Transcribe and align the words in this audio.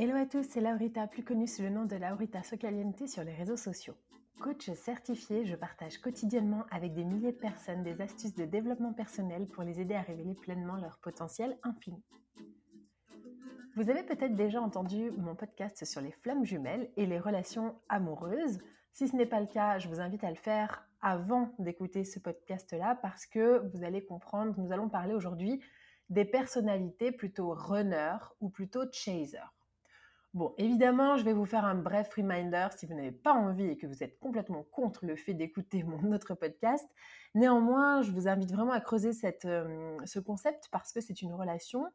Hello 0.00 0.14
à 0.14 0.26
tous, 0.26 0.46
c'est 0.48 0.60
Laurita, 0.60 1.08
plus 1.08 1.24
connue 1.24 1.48
sous 1.48 1.62
le 1.62 1.70
nom 1.70 1.84
de 1.84 1.96
Laurita 1.96 2.44
Socaliente 2.44 3.08
sur 3.08 3.24
les 3.24 3.34
réseaux 3.34 3.56
sociaux. 3.56 3.96
Coach 4.40 4.70
certifié, 4.74 5.44
je 5.44 5.56
partage 5.56 5.98
quotidiennement 5.98 6.62
avec 6.70 6.94
des 6.94 7.02
milliers 7.02 7.32
de 7.32 7.36
personnes 7.36 7.82
des 7.82 8.00
astuces 8.00 8.36
de 8.36 8.44
développement 8.44 8.92
personnel 8.92 9.48
pour 9.48 9.64
les 9.64 9.80
aider 9.80 9.96
à 9.96 10.02
révéler 10.02 10.36
pleinement 10.36 10.76
leur 10.76 10.98
potentiel 10.98 11.58
infini. 11.64 12.00
Vous 13.74 13.90
avez 13.90 14.04
peut-être 14.04 14.36
déjà 14.36 14.62
entendu 14.62 15.10
mon 15.18 15.34
podcast 15.34 15.84
sur 15.84 16.00
les 16.00 16.12
flammes 16.12 16.44
jumelles 16.44 16.92
et 16.96 17.04
les 17.04 17.18
relations 17.18 17.74
amoureuses. 17.88 18.60
Si 18.92 19.08
ce 19.08 19.16
n'est 19.16 19.26
pas 19.26 19.40
le 19.40 19.48
cas, 19.48 19.80
je 19.80 19.88
vous 19.88 19.98
invite 19.98 20.22
à 20.22 20.30
le 20.30 20.36
faire 20.36 20.88
avant 21.00 21.52
d'écouter 21.58 22.04
ce 22.04 22.20
podcast-là 22.20 23.00
parce 23.02 23.26
que 23.26 23.68
vous 23.74 23.82
allez 23.82 24.04
comprendre, 24.04 24.54
nous 24.58 24.70
allons 24.70 24.88
parler 24.88 25.14
aujourd'hui 25.14 25.60
des 26.08 26.24
personnalités 26.24 27.10
plutôt 27.10 27.52
runner 27.52 28.14
ou 28.40 28.48
plutôt 28.48 28.84
chaser. 28.92 29.40
Bon, 30.34 30.54
évidemment, 30.58 31.16
je 31.16 31.24
vais 31.24 31.32
vous 31.32 31.46
faire 31.46 31.64
un 31.64 31.74
bref 31.74 32.14
reminder 32.14 32.68
si 32.76 32.84
vous 32.86 32.94
n'avez 32.94 33.12
pas 33.12 33.32
envie 33.32 33.64
et 33.64 33.76
que 33.78 33.86
vous 33.86 34.02
êtes 34.02 34.18
complètement 34.20 34.62
contre 34.62 35.06
le 35.06 35.16
fait 35.16 35.32
d'écouter 35.32 35.82
mon 35.84 36.12
autre 36.12 36.34
podcast. 36.34 36.86
Néanmoins, 37.34 38.02
je 38.02 38.12
vous 38.12 38.28
invite 38.28 38.52
vraiment 38.52 38.72
à 38.72 38.80
creuser 38.80 39.10
euh, 39.46 39.96
ce 40.04 40.18
concept 40.18 40.68
parce 40.70 40.92
que 40.92 41.00
c'est 41.00 41.22
une 41.22 41.32
relation 41.32 41.86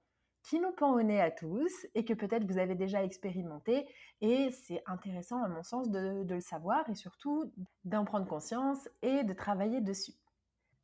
qui 0.43 0.59
nous 0.59 0.71
pend 0.71 0.93
au 0.93 1.01
nez 1.01 1.21
à 1.21 1.31
tous 1.31 1.71
et 1.95 2.03
que 2.03 2.13
peut-être 2.13 2.43
vous 2.45 2.57
avez 2.57 2.75
déjà 2.75 3.03
expérimenté. 3.03 3.87
Et 4.21 4.49
c'est 4.51 4.83
intéressant, 4.87 5.41
à 5.43 5.47
mon 5.47 5.63
sens, 5.63 5.89
de, 5.89 6.23
de 6.23 6.35
le 6.35 6.41
savoir 6.41 6.89
et 6.89 6.95
surtout 6.95 7.53
d'en 7.85 8.03
prendre 8.03 8.27
conscience 8.27 8.89
et 9.03 9.23
de 9.23 9.33
travailler 9.33 9.79
dessus. 9.79 10.13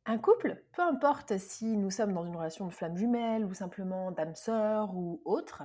Un 0.06 0.18
couple, 0.18 0.64
peu 0.72 0.82
importe 0.82 1.36
si 1.36 1.76
nous 1.76 1.90
sommes 1.90 2.14
dans 2.14 2.24
une 2.24 2.34
relation 2.34 2.66
de 2.66 2.72
flamme 2.72 2.96
jumelle 2.96 3.44
ou 3.44 3.52
simplement 3.52 4.12
d'âme 4.12 4.34
sœur 4.34 4.96
ou 4.96 5.20
autre, 5.26 5.62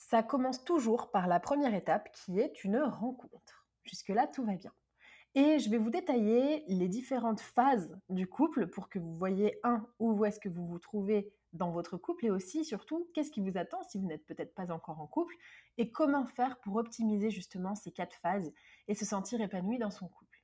ça 0.00 0.22
commence 0.22 0.64
toujours 0.64 1.10
par 1.10 1.28
la 1.28 1.38
première 1.40 1.74
étape 1.74 2.10
qui 2.12 2.40
est 2.40 2.64
une 2.64 2.78
rencontre. 2.78 3.66
Jusque-là, 3.84 4.26
tout 4.26 4.44
va 4.44 4.54
bien. 4.54 4.72
Et 5.34 5.58
je 5.58 5.68
vais 5.68 5.76
vous 5.76 5.90
détailler 5.90 6.64
les 6.68 6.88
différentes 6.88 7.40
phases 7.40 7.94
du 8.08 8.26
couple 8.26 8.66
pour 8.66 8.88
que 8.88 8.98
vous 8.98 9.14
voyez, 9.14 9.60
un, 9.62 9.86
où 9.98 10.24
est-ce 10.24 10.40
que 10.40 10.48
vous 10.48 10.66
vous 10.66 10.78
trouvez 10.78 11.30
dans 11.52 11.70
votre 11.70 11.98
couple 11.98 12.26
et 12.26 12.30
aussi, 12.30 12.64
surtout, 12.64 13.08
qu'est-ce 13.12 13.30
qui 13.30 13.42
vous 13.42 13.58
attend 13.58 13.82
si 13.82 13.98
vous 13.98 14.06
n'êtes 14.06 14.24
peut-être 14.24 14.54
pas 14.54 14.72
encore 14.72 15.00
en 15.00 15.06
couple 15.06 15.34
et 15.76 15.92
comment 15.92 16.24
faire 16.24 16.58
pour 16.60 16.76
optimiser 16.76 17.30
justement 17.30 17.74
ces 17.74 17.92
quatre 17.92 18.16
phases 18.16 18.52
et 18.88 18.94
se 18.94 19.04
sentir 19.04 19.40
épanoui 19.42 19.78
dans 19.78 19.90
son 19.90 20.08
couple. 20.08 20.42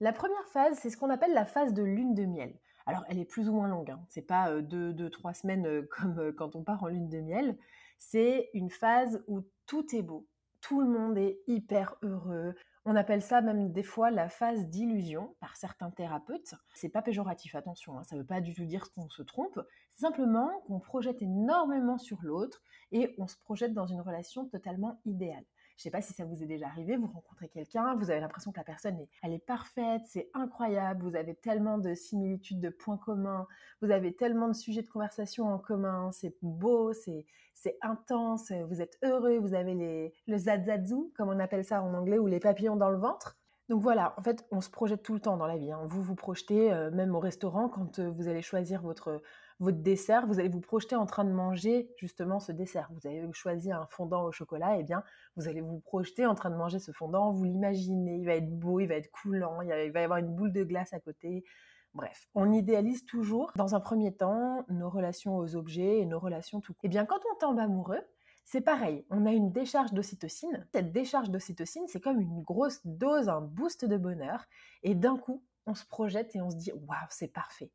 La 0.00 0.12
première 0.12 0.48
phase, 0.48 0.78
c'est 0.78 0.90
ce 0.90 0.98
qu'on 0.98 1.10
appelle 1.10 1.32
la 1.32 1.46
phase 1.46 1.72
de 1.72 1.82
lune 1.82 2.14
de 2.14 2.26
miel. 2.26 2.58
Alors, 2.86 3.04
elle 3.08 3.18
est 3.18 3.24
plus 3.24 3.48
ou 3.48 3.54
moins 3.54 3.68
longue, 3.68 3.90
hein. 3.90 4.04
c'est 4.08 4.26
pas 4.26 4.50
euh, 4.50 4.62
deux, 4.62 4.92
deux, 4.92 5.10
trois 5.10 5.32
semaines 5.32 5.66
euh, 5.66 5.82
comme 5.90 6.18
euh, 6.18 6.32
quand 6.32 6.56
on 6.56 6.62
part 6.62 6.82
en 6.82 6.88
lune 6.88 7.08
de 7.08 7.20
miel. 7.20 7.56
C'est 8.00 8.50
une 8.54 8.70
phase 8.70 9.22
où 9.28 9.42
tout 9.66 9.94
est 9.94 10.02
beau, 10.02 10.26
tout 10.60 10.80
le 10.80 10.88
monde 10.88 11.16
est 11.16 11.38
hyper 11.46 11.94
heureux. 12.02 12.54
On 12.86 12.96
appelle 12.96 13.22
ça 13.22 13.42
même 13.42 13.70
des 13.70 13.82
fois 13.82 14.10
la 14.10 14.28
phase 14.28 14.66
d'illusion 14.68 15.36
par 15.38 15.54
certains 15.56 15.90
thérapeutes. 15.90 16.54
C'est 16.74 16.88
pas 16.88 17.02
péjoratif, 17.02 17.54
attention, 17.54 17.98
hein, 17.98 18.02
ça 18.02 18.16
veut 18.16 18.26
pas 18.26 18.40
du 18.40 18.54
tout 18.54 18.64
dire 18.64 18.90
qu'on 18.92 19.08
se 19.10 19.22
trompe. 19.22 19.60
C'est 19.92 20.00
simplement 20.00 20.50
qu'on 20.66 20.80
projette 20.80 21.20
énormément 21.20 21.98
sur 21.98 22.18
l'autre 22.22 22.62
et 22.90 23.14
on 23.18 23.28
se 23.28 23.36
projette 23.36 23.74
dans 23.74 23.86
une 23.86 24.00
relation 24.00 24.46
totalement 24.46 24.98
idéale. 25.04 25.44
Je 25.80 25.84
sais 25.84 25.90
pas 25.90 26.02
si 26.02 26.12
ça 26.12 26.26
vous 26.26 26.42
est 26.42 26.46
déjà 26.46 26.66
arrivé, 26.66 26.98
vous 26.98 27.06
rencontrez 27.06 27.48
quelqu'un, 27.48 27.94
vous 27.94 28.10
avez 28.10 28.20
l'impression 28.20 28.52
que 28.52 28.58
la 28.58 28.64
personne 28.64 29.00
est, 29.00 29.08
elle 29.22 29.32
est 29.32 29.38
parfaite, 29.38 30.02
c'est 30.04 30.28
incroyable, 30.34 31.02
vous 31.02 31.16
avez 31.16 31.34
tellement 31.34 31.78
de 31.78 31.94
similitudes, 31.94 32.60
de 32.60 32.68
points 32.68 32.98
communs, 32.98 33.46
vous 33.80 33.90
avez 33.90 34.14
tellement 34.14 34.48
de 34.48 34.52
sujets 34.52 34.82
de 34.82 34.88
conversation 34.90 35.46
en 35.46 35.58
commun, 35.58 36.10
c'est 36.12 36.36
beau, 36.42 36.92
c'est 36.92 37.24
c'est 37.54 37.78
intense, 37.80 38.52
vous 38.68 38.82
êtes 38.82 38.98
heureux, 39.02 39.38
vous 39.38 39.54
avez 39.54 39.74
les, 39.74 40.12
le 40.26 40.36
zazazou, 40.36 41.14
comme 41.16 41.30
on 41.30 41.38
appelle 41.40 41.64
ça 41.64 41.82
en 41.82 41.94
anglais, 41.94 42.18
ou 42.18 42.26
les 42.26 42.40
papillons 42.40 42.76
dans 42.76 42.90
le 42.90 42.98
ventre. 42.98 43.38
Donc 43.70 43.80
voilà, 43.80 44.14
en 44.18 44.22
fait, 44.22 44.46
on 44.50 44.60
se 44.60 44.68
projette 44.68 45.02
tout 45.02 45.14
le 45.14 45.20
temps 45.20 45.38
dans 45.38 45.46
la 45.46 45.56
vie. 45.56 45.72
hein. 45.72 45.80
Vous 45.86 46.02
vous 46.02 46.14
projetez, 46.14 46.72
euh, 46.72 46.90
même 46.90 47.14
au 47.14 47.20
restaurant, 47.20 47.68
quand 47.70 48.00
euh, 48.00 48.10
vous 48.10 48.28
allez 48.28 48.42
choisir 48.42 48.82
votre, 48.82 49.22
votre 49.60 49.78
dessert, 49.78 50.26
vous 50.26 50.40
allez 50.40 50.48
vous 50.48 50.60
projeter 50.60 50.96
en 50.96 51.04
train 51.04 51.24
de 51.24 51.30
manger 51.30 51.90
justement 51.98 52.40
ce 52.40 52.50
dessert. 52.50 52.88
Vous 52.92 53.06
avez 53.06 53.22
choisi 53.32 53.70
un 53.70 53.86
fondant 53.86 54.24
au 54.24 54.32
chocolat, 54.32 54.78
et 54.78 54.82
bien 54.82 55.04
vous 55.36 55.48
allez 55.48 55.60
vous 55.60 55.80
projeter 55.80 56.24
en 56.24 56.34
train 56.34 56.50
de 56.50 56.56
manger 56.56 56.78
ce 56.78 56.92
fondant, 56.92 57.30
vous 57.30 57.44
l'imaginez, 57.44 58.16
il 58.16 58.24
va 58.24 58.34
être 58.34 58.50
beau, 58.50 58.80
il 58.80 58.86
va 58.86 58.94
être 58.94 59.10
coulant, 59.10 59.60
il 59.60 59.68
va 59.68 60.00
y 60.00 60.04
avoir 60.04 60.18
une 60.18 60.34
boule 60.34 60.52
de 60.52 60.64
glace 60.64 60.94
à 60.94 60.98
côté. 60.98 61.44
Bref, 61.92 62.28
on 62.34 62.52
idéalise 62.52 63.04
toujours, 63.04 63.52
dans 63.56 63.74
un 63.74 63.80
premier 63.80 64.14
temps, 64.14 64.64
nos 64.68 64.88
relations 64.88 65.36
aux 65.36 65.56
objets 65.56 65.98
et 65.98 66.06
nos 66.06 66.20
relations 66.20 66.60
tout 66.60 66.72
court. 66.72 66.84
Et 66.84 66.88
bien 66.88 67.04
quand 67.04 67.20
on 67.32 67.38
tombe 67.38 67.58
amoureux, 67.58 68.00
c'est 68.44 68.62
pareil, 68.62 69.04
on 69.10 69.26
a 69.26 69.32
une 69.32 69.52
décharge 69.52 69.92
d'ocytocine. 69.92 70.66
Cette 70.72 70.90
décharge 70.90 71.30
d'ocytocine, 71.30 71.84
c'est 71.86 72.00
comme 72.00 72.20
une 72.20 72.42
grosse 72.42 72.80
dose, 72.86 73.28
un 73.28 73.42
boost 73.42 73.84
de 73.84 73.96
bonheur. 73.96 74.46
Et 74.82 74.94
d'un 74.94 75.18
coup, 75.18 75.44
on 75.66 75.74
se 75.74 75.84
projette 75.84 76.34
et 76.34 76.40
on 76.40 76.50
se 76.50 76.56
dit 76.56 76.72
waouh, 76.72 77.06
c'est 77.10 77.32
parfait. 77.32 77.70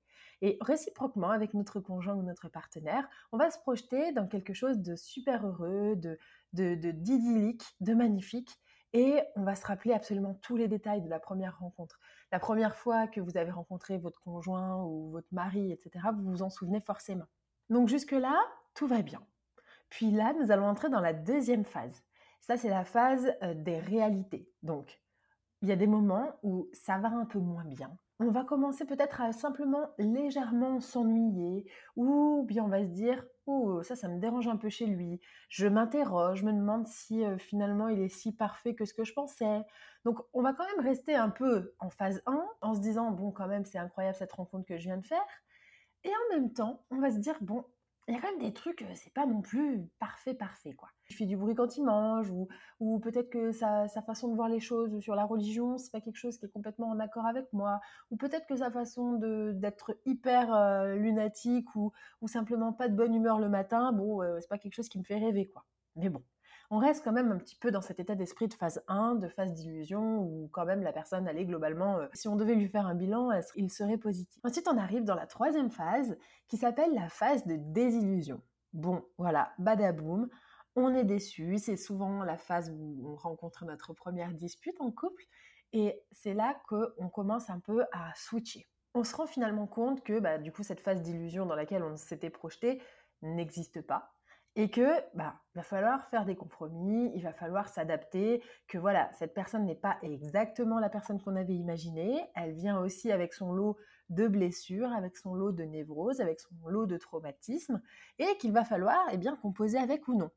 Et 0.46 0.58
réciproquement, 0.62 1.32
avec 1.32 1.56
notre 1.56 1.80
conjoint 1.80 2.14
ou 2.14 2.22
notre 2.22 2.50
partenaire, 2.50 3.08
on 3.32 3.38
va 3.38 3.50
se 3.50 3.58
projeter 3.58 4.12
dans 4.12 4.28
quelque 4.28 4.54
chose 4.54 4.78
de 4.80 4.96
super 4.96 5.48
heureux, 5.48 5.96
de 5.96 6.20
de- 6.54 6.76
de- 6.76 6.92
d'idyllique, 6.92 7.64
de, 7.82 7.94
magnifique. 7.96 8.52
Et 8.94 9.22
on 9.36 9.44
va 9.44 9.56
se 9.56 9.66
rappeler 9.66 9.92
absolument 9.94 10.36
tous 10.36 10.56
les 10.56 10.68
détails 10.68 11.02
de 11.02 11.10
la 11.10 11.20
première 11.20 11.58
rencontre. 11.60 12.00
La 12.32 12.40
première 12.40 12.76
fois 12.76 13.08
que 13.08 13.20
vous 13.20 13.38
avez 13.38 13.50
rencontré 13.50 13.98
votre 13.98 14.22
conjoint 14.22 14.84
ou 14.86 15.10
votre 15.10 15.28
mari, 15.34 15.72
etc., 15.72 15.90
vous 16.16 16.30
vous 16.32 16.44
en 16.44 16.50
souvenez 16.52 16.80
forcément. 16.80 17.26
Donc 17.72 17.90
jusque-là, 17.90 18.40
tout 18.76 18.86
va 18.88 19.02
bien. 19.02 19.26
Puis 19.90 20.12
là, 20.12 20.34
nous 20.40 20.52
allons 20.52 20.68
entrer 20.68 20.90
dans 20.90 21.02
la 21.02 21.14
deuxième 21.14 21.66
phase. 21.66 22.04
Ça, 22.40 22.56
c'est 22.56 22.70
la 22.70 22.86
phase 22.86 23.34
euh, 23.42 23.56
des 23.56 23.80
réalités. 23.80 24.48
Donc, 24.62 25.02
il 25.64 25.70
y 25.70 25.72
a 25.72 25.76
des 25.76 25.88
moments 25.88 26.38
où 26.44 26.70
ça 26.72 27.00
va 27.00 27.10
un 27.10 27.26
peu 27.26 27.40
moins 27.40 27.66
bien. 27.66 27.98
On 28.20 28.32
va 28.32 28.46
commencer 28.46 28.86
peut-être 28.86 29.20
à 29.20 29.34
simplement 29.34 29.90
légèrement 29.98 30.80
s'ennuyer, 30.80 31.70
ou 31.98 32.46
bien 32.48 32.64
on 32.64 32.70
va 32.70 32.82
se 32.84 32.90
dire, 32.90 33.26
oh, 33.46 33.84
ça, 33.84 33.98
ça 33.98 34.08
me 34.08 34.20
dérange 34.20 34.48
un 34.48 34.56
peu 34.56 34.70
chez 34.70 34.86
lui. 34.86 35.20
Je 35.50 35.68
m'interroge, 35.68 36.40
je 36.40 36.46
me 36.46 36.54
demande 36.54 36.88
si 36.88 37.24
finalement 37.38 37.90
il 37.90 38.00
est 38.00 38.08
si 38.08 38.32
parfait 38.32 38.74
que 38.74 38.86
ce 38.86 38.94
que 38.94 39.04
je 39.04 39.14
pensais. 39.14 39.64
Donc, 40.06 40.20
on 40.32 40.42
va 40.42 40.54
quand 40.54 40.66
même 40.66 40.86
rester 40.86 41.14
un 41.16 41.30
peu 41.30 41.74
en 41.80 41.90
phase 41.90 42.22
1, 42.26 42.46
en 42.62 42.74
se 42.74 42.80
disant, 42.80 43.12
bon, 43.12 43.32
quand 43.32 43.48
même, 43.48 43.66
c'est 43.66 43.80
incroyable 43.80 44.16
cette 44.16 44.32
rencontre 44.32 44.66
que 44.66 44.78
je 44.78 44.84
viens 44.84 44.98
de 44.98 45.06
faire. 45.06 45.26
Et 46.06 46.10
en 46.10 46.36
même 46.36 46.54
temps, 46.54 46.86
on 46.92 47.00
va 47.00 47.12
se 47.12 47.18
dire, 47.18 47.36
bon, 47.42 47.66
il 48.08 48.14
y 48.14 48.18
a 48.18 48.22
quand 48.22 48.30
même 48.30 48.40
des 48.40 48.54
trucs, 48.54 48.86
c'est 48.94 49.14
pas 49.14 49.26
non 49.26 49.42
plus 49.42 49.88
parfait, 50.00 50.36
parfait, 50.36 50.74
quoi. 50.74 50.90
Il 51.10 51.16
fait 51.16 51.26
du 51.26 51.38
bruit 51.38 51.56
quand 51.56 51.76
il 51.78 51.84
mange, 51.84 52.30
ou, 52.30 52.48
ou 52.80 53.00
peut-être 53.00 53.30
que 53.30 53.52
sa, 53.52 53.88
sa, 53.88 54.02
façon 54.04 54.28
de 54.30 54.36
voir 54.36 54.48
les 54.48 54.60
choses 54.60 55.00
sur 55.00 55.16
la 55.16 55.26
religion, 55.26 55.78
c'est 55.78 55.92
pas 55.92 56.02
quelque 56.02 56.18
chose 56.18 56.38
qui 56.38 56.46
est 56.46 56.50
complètement 56.50 56.90
en 56.90 57.00
accord 57.00 57.26
avec 57.26 57.52
moi, 57.52 57.80
ou 58.12 58.18
peut-être 58.18 58.46
que 58.48 58.58
sa 58.58 58.70
façon 58.70 59.14
d'être 59.54 59.98
hyper 60.06 60.96
lunatique, 60.96 61.76
ou, 61.76 61.92
ou 62.22 62.28
simplement 62.28 62.74
pas 62.74 62.90
de 62.90 62.96
bonne 62.96 63.16
humeur 63.16 63.40
le 63.40 63.50
matin, 63.50 63.92
bon, 63.92 64.22
c'est 64.40 64.50
pas 64.50 64.60
quelque 64.60 64.76
chose 64.76 64.90
qui 64.90 65.00
me 65.00 65.04
fait 65.04 65.18
rêver, 65.18 65.48
quoi. 65.48 65.66
Mais 65.96 66.10
bon, 66.10 66.24
on 66.70 66.78
reste 66.78 67.04
quand 67.04 67.12
même 67.12 67.32
un 67.32 67.38
petit 67.38 67.56
peu 67.56 67.72
dans 67.72 67.82
cet 67.82 68.00
état 68.00 68.16
d'esprit 68.16 68.48
de 68.48 68.54
phase 68.54 68.84
1, 68.88 69.16
de 69.16 69.28
phase 69.28 69.54
d'illusion, 69.54 70.20
où 70.20 70.50
quand 70.52 70.66
même 70.66 70.82
la 70.82 70.92
personne 70.92 71.28
allait 71.28 71.46
globalement, 71.46 71.98
euh, 71.98 72.08
si 72.14 72.28
on 72.28 72.36
devait 72.36 72.56
lui 72.56 72.68
faire 72.68 72.88
un 72.88 72.96
bilan, 72.96 73.32
il 73.56 73.72
serait 73.72 73.98
positif? 73.98 74.40
Ensuite, 74.44 74.68
on 74.68 74.78
arrive 74.78 75.04
dans 75.04 75.16
la 75.16 75.28
troisième 75.28 75.70
phase, 75.70 76.18
qui 76.48 76.58
s'appelle 76.58 76.94
la 76.94 77.10
phase 77.10 77.46
de 77.46 77.56
désillusion. 77.58 78.42
Bon, 78.74 79.06
voilà, 79.18 79.54
badaboum, 79.58 80.30
on 80.76 80.94
est 80.94 81.06
déçu, 81.06 81.58
c'est 81.58 81.78
souvent 81.78 82.24
la 82.24 82.38
phase 82.38 82.70
où 82.70 83.02
on 83.08 83.16
rencontre 83.16 83.64
notre 83.66 83.94
première 83.94 84.34
dispute 84.34 84.80
en 84.82 84.92
couple, 84.92 85.24
et 85.72 86.02
c'est 86.12 86.34
là 86.34 86.60
qu'on 86.68 87.10
commence 87.10 87.50
un 87.50 87.60
peu 87.60 87.86
à 87.92 88.14
switcher. 88.16 88.68
On 88.94 89.04
se 89.04 89.16
rend 89.16 89.28
finalement 89.28 89.68
compte 89.68 90.04
que 90.04 90.20
bah, 90.20 90.38
du 90.38 90.52
coup 90.52 90.64
cette 90.64 90.80
phase 90.80 91.02
d'illusion 91.02 91.46
dans 91.46 91.56
laquelle 91.56 91.84
on 91.84 91.98
s'était 91.98 92.30
projeté 92.30 92.82
n'existe 93.22 93.82
pas, 93.82 94.15
et 94.56 94.70
que 94.70 94.88
bah 95.14 95.36
va 95.54 95.64
falloir 95.64 96.08
faire 96.10 96.26
des 96.26 96.36
compromis, 96.36 97.12
il 97.14 97.24
va 97.24 97.34
falloir 97.34 97.68
s'adapter, 97.68 98.42
que 98.68 98.78
voilà, 98.78 99.10
cette 99.14 99.34
personne 99.34 99.66
n'est 99.66 99.76
pas 99.76 99.98
exactement 100.02 100.80
la 100.80 100.90
personne 100.90 101.22
qu'on 101.22 101.36
avait 101.36 101.56
imaginée, 101.56 102.22
elle 102.36 102.54
vient 102.54 102.80
aussi 102.80 103.12
avec 103.12 103.34
son 103.34 103.54
lot 103.54 103.78
de 104.10 104.28
blessures, 104.28 104.92
avec 104.92 105.18
son 105.18 105.34
lot 105.34 105.52
de 105.52 105.64
névroses, 105.64 106.22
avec 106.22 106.40
son 106.40 106.68
lot 106.68 106.86
de 106.86 106.98
traumatismes 106.98 107.82
et 108.20 108.38
qu'il 108.38 108.52
va 108.52 108.64
falloir 108.64 108.98
eh 109.12 109.18
bien 109.18 109.36
composer 109.36 109.78
avec 109.78 110.08
ou 110.08 110.16
non. 110.16 110.32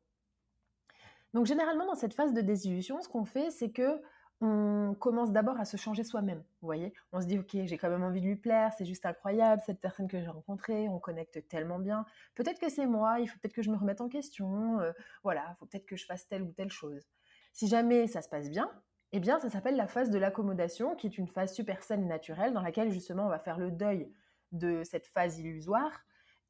Donc 1.35 1.47
généralement 1.47 1.87
dans 1.87 1.95
cette 1.95 2.15
phase 2.15 2.33
de 2.33 2.41
désillusion, 2.41 3.01
ce 3.01 3.09
qu'on 3.09 3.25
fait 3.25 3.51
c'est 3.51 3.71
que 3.71 4.01
on 4.41 4.95
commence 4.95 5.33
d'abord 5.33 5.59
à 5.59 5.65
se 5.65 5.77
changer 5.77 6.05
soi-même. 6.05 6.39
Vous 6.61 6.67
voyez, 6.67 6.93
on 7.13 7.21
se 7.21 7.27
dit 7.27 7.39
ok, 7.39 7.57
j'ai 7.65 7.79
quand 7.79 7.91
même 7.91 8.05
envie 8.05 8.21
de 8.21 8.27
lui 8.27 8.37
plaire, 8.37 8.73
c'est 8.77 8.85
juste 8.85 9.05
incroyable 9.05 9.63
cette 9.67 9.81
personne 9.81 10.07
que 10.07 10.21
j'ai 10.21 10.29
rencontrée, 10.29 10.89
on 10.89 11.01
connecte 11.01 11.47
tellement 11.49 11.79
bien. 11.79 12.07
Peut-être 12.35 12.61
que 12.61 12.69
c'est 12.69 12.87
moi, 12.87 13.19
il 13.21 13.27
faut 13.27 13.39
peut-être 13.41 13.55
que 13.55 13.63
je 13.63 13.71
me 13.71 13.77
remette 13.77 14.01
en 14.01 14.09
question. 14.09 14.81
Euh, 14.81 14.93
voilà, 15.25 15.45
il 15.51 15.57
faut 15.59 15.67
peut-être 15.67 15.87
que 15.87 15.97
je 15.97 16.07
fasse 16.07 16.29
telle 16.29 16.43
ou 16.43 16.53
telle 16.53 16.71
chose. 16.71 17.09
Si 17.53 17.67
jamais 17.67 18.07
ça 18.07 18.23
se 18.23 18.29
passe 18.29 18.49
bien, 18.49 18.71
eh 19.13 19.21
bien 19.21 19.41
ça 19.41 19.51
s'appelle 19.51 19.77
la 19.77 19.89
phase 19.89 20.11
de 20.11 20.19
l'accommodation, 20.19 20.95
qui 20.95 21.09
est 21.09 21.19
une 21.19 21.29
phase 21.29 21.53
super 21.53 21.83
saine 21.83 22.05
et 22.05 22.07
naturelle 22.07 22.53
dans 22.53 22.63
laquelle 22.63 22.93
justement 22.93 23.27
on 23.27 23.31
va 23.31 23.41
faire 23.41 23.59
le 23.59 23.73
deuil 23.73 24.09
de 24.53 24.85
cette 24.85 25.07
phase 25.07 25.39
illusoire 25.39 25.93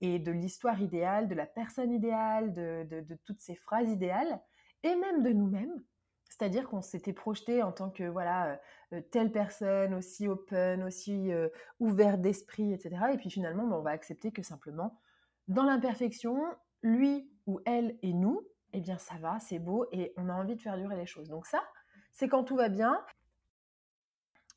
et 0.00 0.18
de 0.18 0.30
l'histoire 0.30 0.80
idéale, 0.80 1.26
de 1.26 1.34
la 1.34 1.46
personne 1.46 1.90
idéale, 1.90 2.52
de 2.52 3.18
toutes 3.24 3.40
ces 3.40 3.56
phrases 3.56 3.90
idéales, 3.90 4.40
et 4.84 4.94
même 4.94 5.22
de 5.22 5.30
nous-mêmes 5.30 5.82
c'est-à-dire 6.28 6.68
qu'on 6.68 6.82
s'était 6.82 7.12
projeté 7.12 7.62
en 7.62 7.72
tant 7.72 7.90
que 7.90 8.04
voilà 8.04 8.46
euh, 8.46 8.56
euh, 8.94 9.00
telle 9.10 9.32
personne 9.32 9.94
aussi 9.94 10.28
open, 10.28 10.82
aussi 10.82 11.32
euh, 11.32 11.48
ouvert 11.80 12.18
d'esprit, 12.18 12.72
etc. 12.72 12.96
Et 13.12 13.16
puis 13.16 13.30
finalement, 13.30 13.66
ben, 13.66 13.76
on 13.76 13.82
va 13.82 13.90
accepter 13.90 14.30
que 14.30 14.42
simplement, 14.42 15.00
dans 15.48 15.64
l'imperfection, 15.64 16.40
lui 16.82 17.30
ou 17.46 17.60
elle 17.64 17.98
et 18.02 18.12
nous, 18.12 18.42
eh 18.72 18.80
bien 18.80 18.98
ça 18.98 19.14
va, 19.16 19.38
c'est 19.40 19.58
beau 19.58 19.86
et 19.90 20.12
on 20.16 20.28
a 20.28 20.34
envie 20.34 20.54
de 20.54 20.60
faire 20.60 20.76
durer 20.76 20.96
les 20.96 21.06
choses. 21.06 21.28
Donc 21.28 21.46
ça, 21.46 21.62
c'est 22.12 22.28
quand 22.28 22.44
tout 22.44 22.56
va 22.56 22.68
bien. 22.68 23.02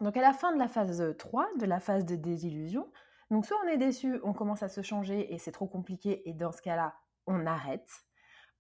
Donc 0.01 0.18
à 0.18 0.21
la 0.21 0.33
fin 0.33 0.51
de 0.53 0.59
la 0.59 0.68
phase 0.68 1.15
3, 1.18 1.47
de 1.57 1.65
la 1.65 1.79
phase 1.79 2.06
de 2.06 2.15
désillusion, 2.15 2.91
donc 3.29 3.45
soit 3.45 3.57
on 3.63 3.68
est 3.68 3.77
déçu, 3.77 4.19
on 4.23 4.33
commence 4.33 4.62
à 4.62 4.68
se 4.68 4.81
changer 4.81 5.33
et 5.33 5.38
c'est 5.38 5.53
trop 5.53 5.68
compliqué 5.68 6.27
et 6.29 6.33
dans 6.33 6.51
ce 6.51 6.62
cas-là, 6.62 6.95
on 7.27 7.45
arrête. 7.45 7.88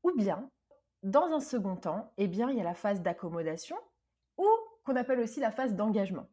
Ou 0.03 0.11
bien 0.15 0.49
dans 1.03 1.31
un 1.31 1.39
second 1.39 1.75
temps, 1.75 2.13
eh 2.17 2.27
bien, 2.27 2.49
il 2.49 2.57
y 2.57 2.61
a 2.61 2.63
la 2.63 2.73
phase 2.73 3.01
d'accommodation 3.01 3.77
ou 4.37 4.47
qu'on 4.83 4.95
appelle 4.95 5.19
aussi 5.19 5.39
la 5.39 5.51
phase 5.51 5.75
d'engagement. 5.75 6.27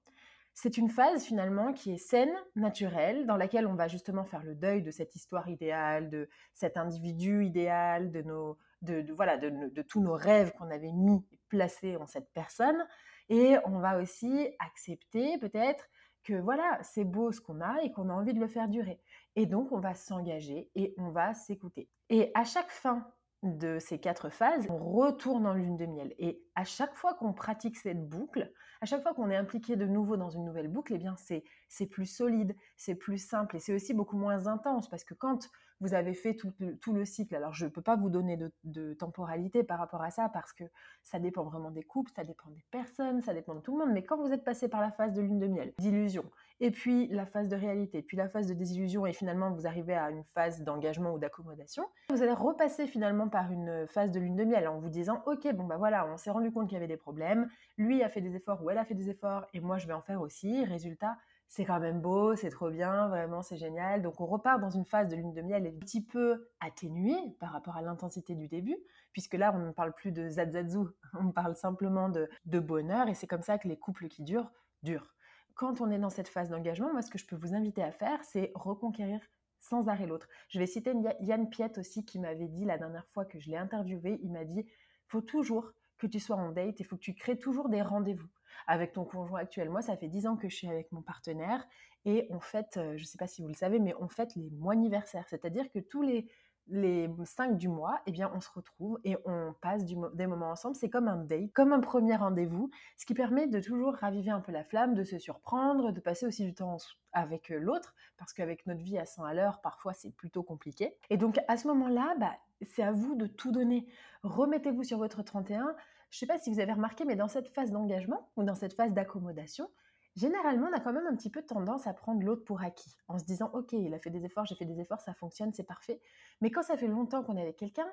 C'est 0.55 0.77
une 0.77 0.89
phase 0.89 1.25
finalement 1.25 1.73
qui 1.73 1.93
est 1.93 1.99
saine, 1.99 2.35
naturelle, 2.57 3.27
dans 3.27 3.37
laquelle 3.37 3.67
on 3.67 3.75
va 3.75 3.87
justement 3.87 4.25
faire 4.25 4.43
le 4.43 4.57
deuil 4.57 4.83
de 4.83 4.91
cette 4.91 5.15
histoire 5.15 5.49
idéale, 5.49 6.11
de 6.11 6.29
cet 6.53 6.77
individu 6.77 7.45
idéal, 7.45 8.11
de 8.11 8.23
nos, 8.23 8.59
de, 8.83 9.05
voilà, 9.13 9.37
de, 9.37 9.83
tous 9.83 10.01
nos 10.01 10.15
rêves 10.15 10.53
qu'on 10.59 10.71
avait 10.71 10.93
mis, 10.93 11.25
placés 11.49 11.97
en 11.97 12.07
cette 12.07 12.31
personne, 12.35 12.87
et 13.29 13.57
on 13.65 13.79
va 13.79 13.99
aussi 13.99 14.49
accepter 14.59 15.39
peut-être 15.39 15.89
que 16.25 16.35
voilà, 16.35 16.79
c'est 16.83 17.05
beau 17.05 17.33
ce 17.33 17.41
qu'on 17.41 17.61
a 17.61 17.81
et 17.83 17.93
qu'on 17.93 18.11
a 18.11 18.13
envie 18.13 18.35
de 18.35 18.41
le 18.41 18.49
faire 18.49 18.69
durer. 18.69 19.01
Et 19.37 19.47
donc 19.47 19.73
on 19.73 19.81
va 19.81 19.95
s'engager 19.95 20.69
et 20.75 20.95
on 20.99 21.11
va 21.11 21.35
s'écouter. 21.35 21.89
Et 22.11 22.31
à 22.35 22.45
chaque 22.45 22.71
fin 22.71 23.07
de 23.43 23.79
ces 23.79 23.99
quatre 24.01 24.31
phases, 24.31 24.67
on 24.69 24.79
retourne 24.79 25.47
en 25.47 25.55
lune 25.55 25.77
de 25.77 25.87
miel. 25.87 26.15
Et 26.19 26.43
à 26.55 26.65
chaque 26.65 26.95
fois 26.97 27.15
qu'on 27.15 27.33
pratique 27.33 27.77
cette 27.77 28.09
boucle, 28.09 28.53
à 28.81 28.87
chaque 28.87 29.03
fois 29.03 29.15
qu'on 29.15 29.31
est 29.31 29.37
impliqué 29.37 29.77
de 29.77 29.87
nouveau 29.87 30.17
dans 30.17 30.31
une 30.31 30.45
nouvelle 30.45 30.69
boucle, 30.69 30.95
eh 30.95 30.99
bien 30.99 31.17
c'est 31.17 31.45
c'est 31.69 31.87
plus 31.87 32.07
solide, 32.07 32.57
c'est 32.77 32.97
plus 32.97 33.19
simple 33.19 33.57
et 33.57 33.61
c'est 33.61 33.75
aussi 33.75 33.95
beaucoup 33.95 34.17
moins 34.17 34.47
intense 34.47 34.89
parce 34.89 35.05
que 35.05 35.15
quand 35.15 35.49
vous 35.81 35.95
avez 35.95 36.15
fait 36.15 36.35
tout, 36.35 36.53
le 36.93 37.05
cycle, 37.05 37.37
alors 37.37 37.55
je 37.55 37.67
ne 37.67 37.71
peux 37.71 37.83
pas 37.83 37.97
vous 37.97 38.11
donner 38.11 38.37
de, 38.65 38.95
temporalité 38.95 39.63
par 39.63 39.79
rapport 39.79 40.03
à 40.03 40.11
ça 40.11 40.29
parce 40.29 40.53
que 40.53 40.65
ça 41.03 41.21
dépend 41.21 41.45
vraiment 41.45 41.71
des 41.71 41.85
couples, 41.85 42.11
ça 42.17 42.25
dépend 42.25 42.51
des 42.51 42.65
personnes, 42.71 43.21
ça 43.21 43.33
dépend 43.33 43.55
de 43.55 43.61
tout 43.61 43.79
le 43.79 43.85
monde, 43.85 43.95
mais 43.95 44.05
quand 44.05 44.17
vous 44.21 44.33
êtes 44.33 44.45
passé 44.45 44.69
par 44.69 44.81
la 44.81 44.91
phase 44.91 45.13
de 45.13 45.23
lune 45.23 45.39
de 45.39 45.47
miel, 45.47 45.75
d'illusion, 45.79 46.29
et 46.61 46.71
puis 46.71 47.09
la 47.09 47.27
phase 47.27 47.49
de 47.49 47.57
réalité, 47.57 48.03
puis 48.03 48.17
la 48.17 48.29
phase 48.29 48.47
de 48.47 48.55
désillusion 48.55 49.07
et 49.07 49.13
finalement 49.13 49.51
vous 49.51 49.67
arrivez 49.67 49.95
à 49.95 50.11
une 50.11 50.25
phase 50.25 50.63
d'engagement 50.63 51.13
ou 51.13 51.19
d'accommodation, 51.19 51.85
vous 52.11 52.23
allez 52.23 52.33
repasser 52.33 52.87
finalement 52.87 53.29
par 53.29 53.51
une 53.53 53.87
phase 53.87 54.11
de 54.11 54.21
lune 54.21 54.37
de 54.37 54.45
miel 54.45 54.69
en 54.69 54.79
vous 54.79 54.89
disant 54.89 55.23
ok 55.27 55.53
bon 55.55 55.65
bah 55.65 55.77
voilà 55.77 56.07
on 56.13 56.17
s'est 56.17 56.31
rendu 56.31 56.51
compte 56.51 56.69
qu'il 56.69 56.75
y 56.75 56.79
avait 56.79 56.87
des 56.87 56.97
problèmes, 56.97 57.49
lui 57.77 58.03
a 58.03 58.09
fait 58.09 58.21
des 58.21 58.35
efforts 58.37 58.63
ou 58.63 58.71
elle 58.71 58.79
a 58.79 58.85
fait 58.85 58.95
des 58.95 59.11
efforts 59.11 59.47
et 59.55 59.61
moi 59.61 59.79
je 59.79 59.87
vais 59.87 59.95
en 59.95 60.03
faire 60.03 60.21
aussi, 60.21 60.65
résultat 60.65 61.17
c'est 61.49 61.65
quand 61.65 61.81
même 61.81 62.01
beau, 62.01 62.37
c'est 62.37 62.51
trop 62.51 62.71
bien, 62.71 63.09
vraiment 63.09 63.43
c'est 63.43 63.57
génial. 63.57 64.03
Donc 64.03 64.21
on 64.21 64.27
repart 64.27 64.61
dans 64.61 64.71
une 64.71 64.85
phase 64.85 65.09
de 65.09 65.17
lune 65.17 65.33
de 65.33 65.41
miel 65.41 65.67
un 65.67 65.79
petit 65.81 66.05
peu 66.05 66.51
atténuée 66.61 67.17
par 67.41 67.53
rapport 67.53 67.77
à 67.77 67.83
l'intensité 67.83 68.35
du 68.35 68.49
début, 68.49 68.77
puisque 69.13 69.35
là 69.35 69.53
on 69.55 69.59
ne 69.59 69.73
parle 69.73 69.95
plus 69.95 70.13
de 70.13 70.29
zazazou, 70.29 70.91
on 71.19 71.33
parle 71.33 71.57
simplement 71.57 72.11
de, 72.11 72.29
de 72.45 72.61
bonheur 72.61 73.09
et 73.09 73.15
c'est 73.15 73.27
comme 73.27 73.43
ça 73.43 73.59
que 73.59 73.67
les 73.67 73.79
couples 73.79 74.09
qui 74.09 74.23
durent 74.23 74.51
durent. 74.83 75.15
Quand 75.59 75.81
on 75.81 75.91
est 75.91 75.99
dans 75.99 76.09
cette 76.09 76.29
phase 76.29 76.51
d'engagement, 76.51 76.93
moi 76.93 77.03
ce 77.03 77.11
que 77.11 77.19
je 77.19 77.27
peux 77.27 77.35
vous 77.35 77.53
inviter 77.53 77.83
à 77.83 77.91
faire, 77.91 78.23
c'est 78.23 78.53
reconquérir 78.55 79.21
sans 79.59 79.89
arrêt 79.89 80.07
l'autre. 80.07 80.29
Je 80.51 80.61
vais 80.61 80.69
citer 80.69 80.93
Yann 81.19 81.51
Piet 81.51 81.77
aussi 81.81 82.05
qui 82.05 82.21
m'avait 82.21 82.47
dit 82.47 82.65
la 82.65 82.79
dernière 82.79 83.09
fois 83.09 83.25
que 83.25 83.41
je 83.41 83.51
l'ai 83.51 83.57
interviewé, 83.57 84.21
il 84.23 84.31
m'a 84.31 84.45
dit 84.45 84.65
faut 85.09 85.21
toujours 85.21 85.73
que 85.99 86.07
tu 86.07 86.21
sois 86.21 86.37
en 86.37 86.53
date, 86.53 86.79
il 86.79 86.85
faut 86.85 86.95
que 86.95 87.03
tu 87.03 87.13
crées 87.13 87.41
toujours 87.41 87.69
des 87.69 87.83
rendez-vous 87.83 88.29
avec 88.69 88.93
ton 88.93 89.05
conjoint 89.05 89.41
actuel. 89.41 89.69
Moi, 89.69 89.83
ça 89.83 89.97
fait 89.97 90.07
10 90.07 90.29
ans 90.29 90.37
que 90.37 90.49
je 90.49 90.55
suis 90.55 90.69
avec 90.69 90.93
mon 90.93 91.03
partenaire 91.03 91.67
et 92.05 92.29
on 92.31 92.39
fête, 92.39 92.77
euh, 92.77 92.97
je 92.97 93.03
ne 93.03 93.07
sais 93.07 93.19
pas 93.19 93.27
si 93.27 93.43
vous 93.43 93.49
le 93.49 93.55
savez, 93.55 93.81
mais 93.81 93.95
on 93.99 94.07
fête 94.07 94.37
les 94.37 94.51
mois 94.51 94.75
anniversaires. 94.75 95.27
C'est-à-dire 95.29 95.69
que 95.73 95.81
tous 95.81 96.03
les, 96.03 96.31
les 96.69 97.11
5 97.25 97.57
du 97.57 97.69
mois, 97.69 98.01
eh 98.07 98.13
bien, 98.13 98.31
on 98.35 98.41
se 98.41 98.51
retrouve 98.51 98.99
et 99.05 99.17
on 99.25 99.55
passe 99.61 99.85
des 99.85 100.27
moments 100.27 100.51
ensemble. 100.51 100.77
C'est 100.77 100.91
comme 100.91 101.09
un 101.09 101.17
date, 101.17 101.53
comme 101.53 101.73
un 101.73 101.81
premier 101.81 102.17
rendez-vous, 102.17 102.71
ce 102.97 103.07
qui 103.07 103.15
permet 103.15 103.47
de 103.47 103.61
toujours 103.61 103.95
raviver 103.95 104.31
un 104.31 104.41
peu 104.41 104.53
la 104.53 104.65
flamme, 104.65 104.95
de 104.95 105.05
se 105.05 105.19
surprendre, 105.19 105.93
de 105.93 106.01
passer 106.01 106.27
aussi 106.27 106.45
du 106.45 106.55
temps 106.55 106.77
avec 107.13 107.51
euh, 107.51 107.59
l'autre, 107.59 107.95
parce 108.17 108.33
qu'avec 108.33 108.67
notre 108.67 108.83
vie 108.83 108.99
à 108.99 109.07
100 109.07 109.25
à 109.25 109.35
l'heure, 109.35 109.61
parfois 109.61 109.95
c'est 109.95 110.11
plutôt 110.11 110.43
compliqué. 110.43 110.95
Et 111.11 111.17
donc 111.17 111.41
à 111.49 111.57
ce 111.57 111.67
moment-là, 111.69 112.15
bah, 112.19 112.33
c'est 112.63 112.83
à 112.83 112.93
vous 112.93 113.15
de 113.15 113.27
tout 113.27 113.51
donner. 113.51 113.87
Remettez-vous 114.23 114.85
sur 114.85 114.99
votre 114.99 115.23
31. 115.23 115.75
Je 116.11 116.17
ne 116.17 116.19
sais 116.19 116.27
pas 116.27 116.39
si 116.39 116.51
vous 116.51 116.61
avez 116.61 116.73
remarqué, 116.73 117.05
mais 117.05 117.17
dans 117.17 117.29
cette 117.29 117.49
phase 117.49 117.71
d'engagement 117.71 118.29
ou 118.37 118.43
dans 118.43 118.55
cette 118.55 118.75
phase 118.75 118.93
d'accommodation, 118.93 119.69
généralement, 120.17 120.69
on 120.71 120.77
a 120.77 120.81
quand 120.81 120.93
même 120.93 121.07
un 121.07 121.17
petit 121.17 121.31
peu 121.31 121.43
tendance 121.43 121.87
à 121.87 121.95
prendre 121.95 122.23
l'autre 122.23 122.45
pour 122.45 122.63
acquis, 122.63 122.97
en 123.09 123.19
se 123.19 123.25
disant, 123.25 123.51
OK, 123.55 123.73
il 123.73 123.93
a 123.95 123.99
fait 123.99 124.11
des 124.11 124.25
efforts, 124.25 124.47
j'ai 124.47 124.55
fait 124.55 124.65
des 124.65 124.81
efforts, 124.81 125.01
ça 125.01 125.15
fonctionne, 125.15 125.53
c'est 125.53 125.65
parfait. 125.65 126.01
Mais 126.41 126.51
quand 126.51 126.63
ça 126.63 126.77
fait 126.77 126.89
longtemps 126.89 127.23
qu'on 127.23 127.37
est 127.37 127.43
avec 127.43 127.57
quelqu'un, 127.57 127.89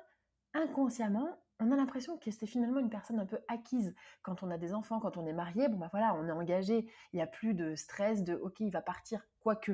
inconsciemment, 0.54 1.28
on 1.60 1.70
a 1.72 1.76
l'impression 1.76 2.18
que 2.18 2.30
c'est 2.30 2.46
finalement 2.46 2.80
une 2.80 2.90
personne 2.90 3.18
un 3.18 3.26
peu 3.26 3.38
acquise. 3.48 3.94
Quand 4.22 4.42
on 4.42 4.50
a 4.50 4.58
des 4.58 4.74
enfants, 4.74 5.00
quand 5.00 5.16
on 5.16 5.26
est 5.26 5.32
marié, 5.32 5.68
bon 5.68 5.78
bah 5.78 5.88
voilà, 5.90 6.14
on 6.14 6.26
est 6.28 6.32
engagé, 6.32 6.90
il 7.12 7.16
n'y 7.16 7.22
a 7.22 7.26
plus 7.26 7.54
de 7.54 7.74
stress 7.74 8.24
de 8.24 8.34
OK, 8.34 8.60
il 8.60 8.70
va 8.70 8.82
partir, 8.82 9.26
quoique. 9.40 9.72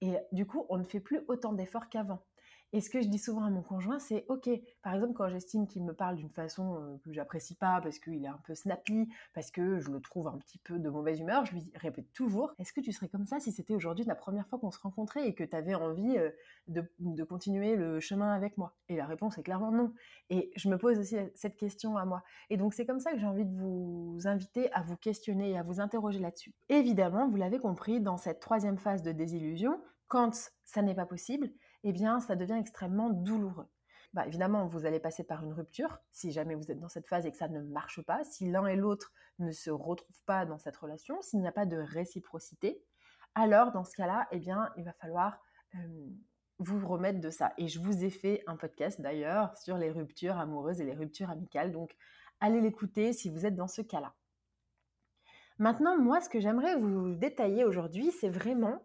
Et 0.00 0.16
du 0.32 0.46
coup, 0.46 0.66
on 0.68 0.78
ne 0.78 0.84
fait 0.84 1.00
plus 1.00 1.20
autant 1.28 1.52
d'efforts 1.52 1.88
qu'avant. 1.88 2.24
Et 2.72 2.80
ce 2.80 2.88
que 2.88 3.02
je 3.02 3.08
dis 3.08 3.18
souvent 3.18 3.44
à 3.44 3.50
mon 3.50 3.62
conjoint, 3.62 3.98
c'est 3.98 4.24
OK, 4.28 4.48
par 4.82 4.94
exemple, 4.94 5.12
quand 5.12 5.28
j'estime 5.28 5.66
qu'il 5.66 5.84
me 5.84 5.92
parle 5.92 6.16
d'une 6.16 6.30
façon 6.30 6.98
que 7.04 7.12
j'apprécie 7.12 7.54
pas, 7.54 7.80
parce 7.82 7.98
qu'il 7.98 8.24
est 8.24 8.28
un 8.28 8.40
peu 8.44 8.54
snappy, 8.54 9.08
parce 9.34 9.50
que 9.50 9.78
je 9.78 9.90
le 9.90 10.00
trouve 10.00 10.28
un 10.28 10.38
petit 10.38 10.58
peu 10.58 10.78
de 10.78 10.88
mauvaise 10.88 11.20
humeur, 11.20 11.44
je 11.44 11.52
lui 11.52 11.70
répète 11.74 12.10
toujours 12.12 12.52
Est-ce 12.58 12.72
que 12.72 12.80
tu 12.80 12.92
serais 12.92 13.08
comme 13.08 13.26
ça 13.26 13.40
si 13.40 13.52
c'était 13.52 13.74
aujourd'hui 13.74 14.04
la 14.06 14.14
première 14.14 14.46
fois 14.46 14.58
qu'on 14.58 14.70
se 14.70 14.78
rencontrait 14.78 15.28
et 15.28 15.34
que 15.34 15.44
tu 15.44 15.54
avais 15.54 15.74
envie 15.74 16.16
de, 16.68 17.24
continuer 17.24 17.76
le 17.76 18.00
chemin 18.00 18.32
avec 18.32 18.56
moi? 18.56 18.74
Et 18.88 18.96
la 18.96 19.06
réponse 19.06 19.36
est 19.36 19.42
clairement 19.42 19.70
non. 19.70 19.92
Et 20.30 20.50
je 20.56 20.68
me 20.68 20.78
pose 20.78 20.98
aussi 20.98 21.16
cette 21.34 21.56
question 21.56 21.98
à 21.98 22.06
moi. 22.06 22.22
Et 22.48 22.56
donc, 22.56 22.72
c'est 22.72 22.86
comme 22.86 23.00
ça 23.00 23.12
que 23.12 23.18
j'ai 23.18 23.26
envie 23.26 23.44
de 23.44 23.54
vous 23.54 24.18
inviter 24.24 24.72
à 24.72 24.82
vous 24.82 24.96
questionner 24.96 25.50
et 25.50 25.58
à 25.58 25.62
vous 25.62 25.80
interroger 25.80 26.20
là-dessus. 26.20 26.54
Évidemment, 26.70 27.28
vous 27.28 27.36
l'avez 27.36 27.58
compris, 27.58 28.00
dans 28.00 28.16
cette 28.16 28.40
troisième 28.40 28.78
phase 28.78 29.02
de 29.02 29.12
désillusion, 29.12 29.78
Quand 30.08 30.52
ça 30.64 30.82
n'est 30.82 30.94
pas 30.94 31.06
possible, 31.06 31.50
eh 31.84 31.92
bien, 31.92 32.20
ça 32.20 32.36
devient 32.36 32.58
extrêmement 32.58 33.10
douloureux. 33.10 33.68
Bah, 34.12 34.26
évidemment, 34.26 34.66
vous 34.66 34.84
allez 34.84 35.00
passer 35.00 35.24
par 35.24 35.42
une 35.42 35.54
rupture 35.54 35.98
si 36.10 36.32
jamais 36.32 36.54
vous 36.54 36.70
êtes 36.70 36.78
dans 36.78 36.88
cette 36.88 37.08
phase 37.08 37.24
et 37.24 37.30
que 37.30 37.38
ça 37.38 37.48
ne 37.48 37.62
marche 37.62 38.02
pas, 38.02 38.24
si 38.24 38.50
l'un 38.50 38.66
et 38.66 38.76
l'autre 38.76 39.12
ne 39.38 39.52
se 39.52 39.70
retrouvent 39.70 40.22
pas 40.26 40.44
dans 40.44 40.58
cette 40.58 40.76
relation, 40.76 41.20
s'il 41.22 41.40
n'y 41.40 41.48
a 41.48 41.52
pas 41.52 41.64
de 41.64 41.78
réciprocité, 41.78 42.82
alors 43.34 43.72
dans 43.72 43.84
ce 43.84 43.96
cas-là, 43.96 44.28
eh 44.30 44.38
bien, 44.38 44.70
il 44.76 44.84
va 44.84 44.92
falloir 44.92 45.40
vous 46.58 46.86
remettre 46.86 47.20
de 47.20 47.30
ça. 47.30 47.54
Et 47.56 47.68
je 47.68 47.80
vous 47.80 48.04
ai 48.04 48.10
fait 48.10 48.42
un 48.46 48.56
podcast 48.56 49.00
d'ailleurs 49.00 49.56
sur 49.56 49.78
les 49.78 49.90
ruptures 49.90 50.36
amoureuses 50.36 50.80
et 50.80 50.84
les 50.84 50.94
ruptures 50.94 51.30
amicales, 51.30 51.72
donc 51.72 51.96
allez 52.40 52.60
l'écouter 52.60 53.12
si 53.12 53.30
vous 53.30 53.46
êtes 53.46 53.56
dans 53.56 53.68
ce 53.68 53.82
cas-là. 53.82 54.14
Maintenant, 55.58 55.96
moi, 55.98 56.20
ce 56.20 56.28
que 56.28 56.40
j'aimerais 56.40 56.76
vous 56.76 57.14
détailler 57.14 57.64
aujourd'hui, 57.64 58.10
c'est 58.10 58.28
vraiment 58.28 58.84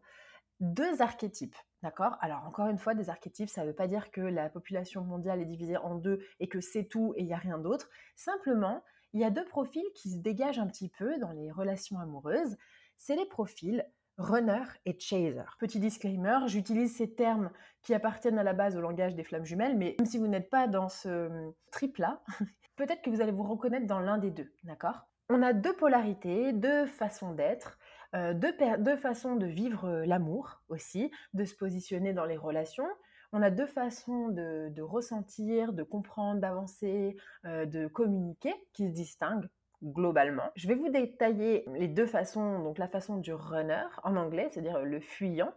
deux 0.59 1.01
archétypes. 1.01 1.55
D'accord? 1.83 2.17
Alors, 2.21 2.43
encore 2.45 2.67
une 2.67 2.79
fois, 2.79 2.95
des 2.95 3.09
archétypes, 3.09 3.49
ça 3.49 3.61
ne 3.61 3.67
veut 3.67 3.75
pas 3.75 3.87
dire 3.87 4.09
que 4.11 4.21
la 4.21 4.49
population 4.49 5.03
mondiale 5.03 5.41
est 5.41 5.45
divisée 5.45 5.77
en 5.77 5.95
deux 5.95 6.19
et 6.39 6.49
que 6.49 6.59
c'est 6.59 6.85
tout 6.85 7.13
et 7.15 7.21
il 7.21 7.27
n'y 7.27 7.33
a 7.33 7.37
rien 7.37 7.59
d'autre. 7.59 7.89
Simplement, 8.15 8.83
il 9.13 9.21
y 9.21 9.23
a 9.23 9.29
deux 9.29 9.45
profils 9.45 9.85
qui 9.95 10.09
se 10.09 10.17
dégagent 10.17 10.59
un 10.59 10.67
petit 10.67 10.89
peu 10.89 11.17
dans 11.19 11.31
les 11.31 11.51
relations 11.51 11.99
amoureuses. 11.99 12.57
C'est 12.97 13.15
les 13.15 13.25
profils 13.25 13.85
runner 14.17 14.63
et 14.85 14.99
chaser. 14.99 15.43
Petit 15.59 15.79
disclaimer, 15.79 16.39
j'utilise 16.47 16.95
ces 16.95 17.13
termes 17.13 17.51
qui 17.83 17.93
appartiennent 17.93 18.39
à 18.39 18.43
la 18.43 18.53
base 18.53 18.75
au 18.75 18.81
langage 18.81 19.15
des 19.15 19.23
flammes 19.23 19.45
jumelles, 19.45 19.77
mais 19.77 19.95
même 19.99 20.07
si 20.07 20.17
vous 20.17 20.27
n'êtes 20.27 20.49
pas 20.49 20.67
dans 20.67 20.89
ce 20.89 21.51
trip-là, 21.71 22.23
peut-être 22.75 23.01
que 23.01 23.09
vous 23.09 23.21
allez 23.21 23.31
vous 23.31 23.43
reconnaître 23.43 23.85
dans 23.85 23.99
l'un 23.99 24.17
des 24.17 24.31
deux, 24.31 24.51
d'accord? 24.63 25.07
On 25.29 25.43
a 25.43 25.53
deux 25.53 25.73
polarités, 25.73 26.53
deux 26.53 26.85
façons 26.85 27.33
d'être, 27.33 27.77
euh, 28.15 28.33
deux, 28.33 28.95
façons 28.97 29.35
de 29.35 29.45
vivre 29.45 29.85
euh, 29.85 30.05
l'amour 30.05 30.61
aussi, 30.69 31.11
de 31.33 31.43
se 31.45 31.55
positionner 31.55 32.13
dans 32.13 32.25
les 32.25 32.37
relations. 32.37 32.87
On 33.33 33.41
a 33.41 33.49
deux 33.49 33.65
façons 33.65 34.29
de, 34.29 34.81
ressentir, 34.81 35.73
de 35.73 35.83
comprendre, 35.83 36.39
d'avancer, 36.39 37.17
euh, 37.45 37.65
de 37.65 37.87
communiquer 37.87 38.53
qui 38.73 38.87
se 38.87 38.93
distinguent 38.93 39.49
globalement. 39.83 40.49
Je 40.55 40.67
vais 40.67 40.75
vous 40.75 40.89
détailler 40.89 41.65
les 41.75 41.87
deux 41.87 42.07
façons, 42.07 42.63
donc 42.63 42.77
la 42.77 42.87
façon 42.87 43.17
du 43.17 43.33
runner 43.33 43.85
en 44.03 44.15
anglais, 44.15 44.47
c'est-à-dire 44.51 44.79
le 44.79 44.99
fuyant, 44.99 45.53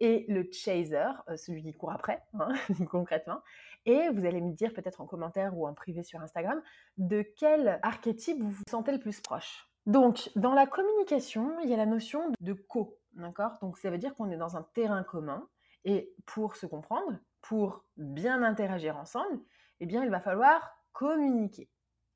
et 0.00 0.26
le 0.28 0.48
chaser, 0.52 1.10
celui 1.36 1.62
qui 1.62 1.72
court 1.72 1.92
après, 1.92 2.22
hein, 2.34 2.52
concrètement. 2.90 3.40
Et 3.86 4.08
vous 4.10 4.26
allez 4.26 4.40
me 4.40 4.52
dire 4.52 4.72
peut-être 4.74 5.00
en 5.00 5.06
commentaire 5.06 5.56
ou 5.56 5.66
en 5.66 5.74
privé 5.74 6.02
sur 6.02 6.20
Instagram 6.20 6.60
de 6.98 7.22
quel 7.36 7.80
archétype 7.82 8.40
vous 8.40 8.50
vous 8.50 8.62
sentez 8.68 8.92
le 8.92 8.98
plus 8.98 9.20
proche. 9.20 9.71
Donc, 9.86 10.30
dans 10.36 10.54
la 10.54 10.66
communication, 10.66 11.58
il 11.60 11.68
y 11.68 11.74
a 11.74 11.76
la 11.76 11.86
notion 11.86 12.32
de 12.40 12.52
co, 12.52 12.98
d'accord? 13.14 13.58
Donc, 13.60 13.78
ça 13.78 13.90
veut 13.90 13.98
dire 13.98 14.14
qu'on 14.14 14.30
est 14.30 14.36
dans 14.36 14.56
un 14.56 14.62
terrain 14.74 15.02
commun 15.02 15.48
et 15.84 16.14
pour 16.26 16.56
se 16.56 16.66
comprendre, 16.66 17.18
pour 17.40 17.84
bien 17.96 18.42
interagir 18.42 18.96
ensemble, 18.96 19.40
eh 19.80 19.86
bien, 19.86 20.04
il 20.04 20.10
va 20.10 20.20
falloir 20.20 20.70
communiquer, 20.92 21.68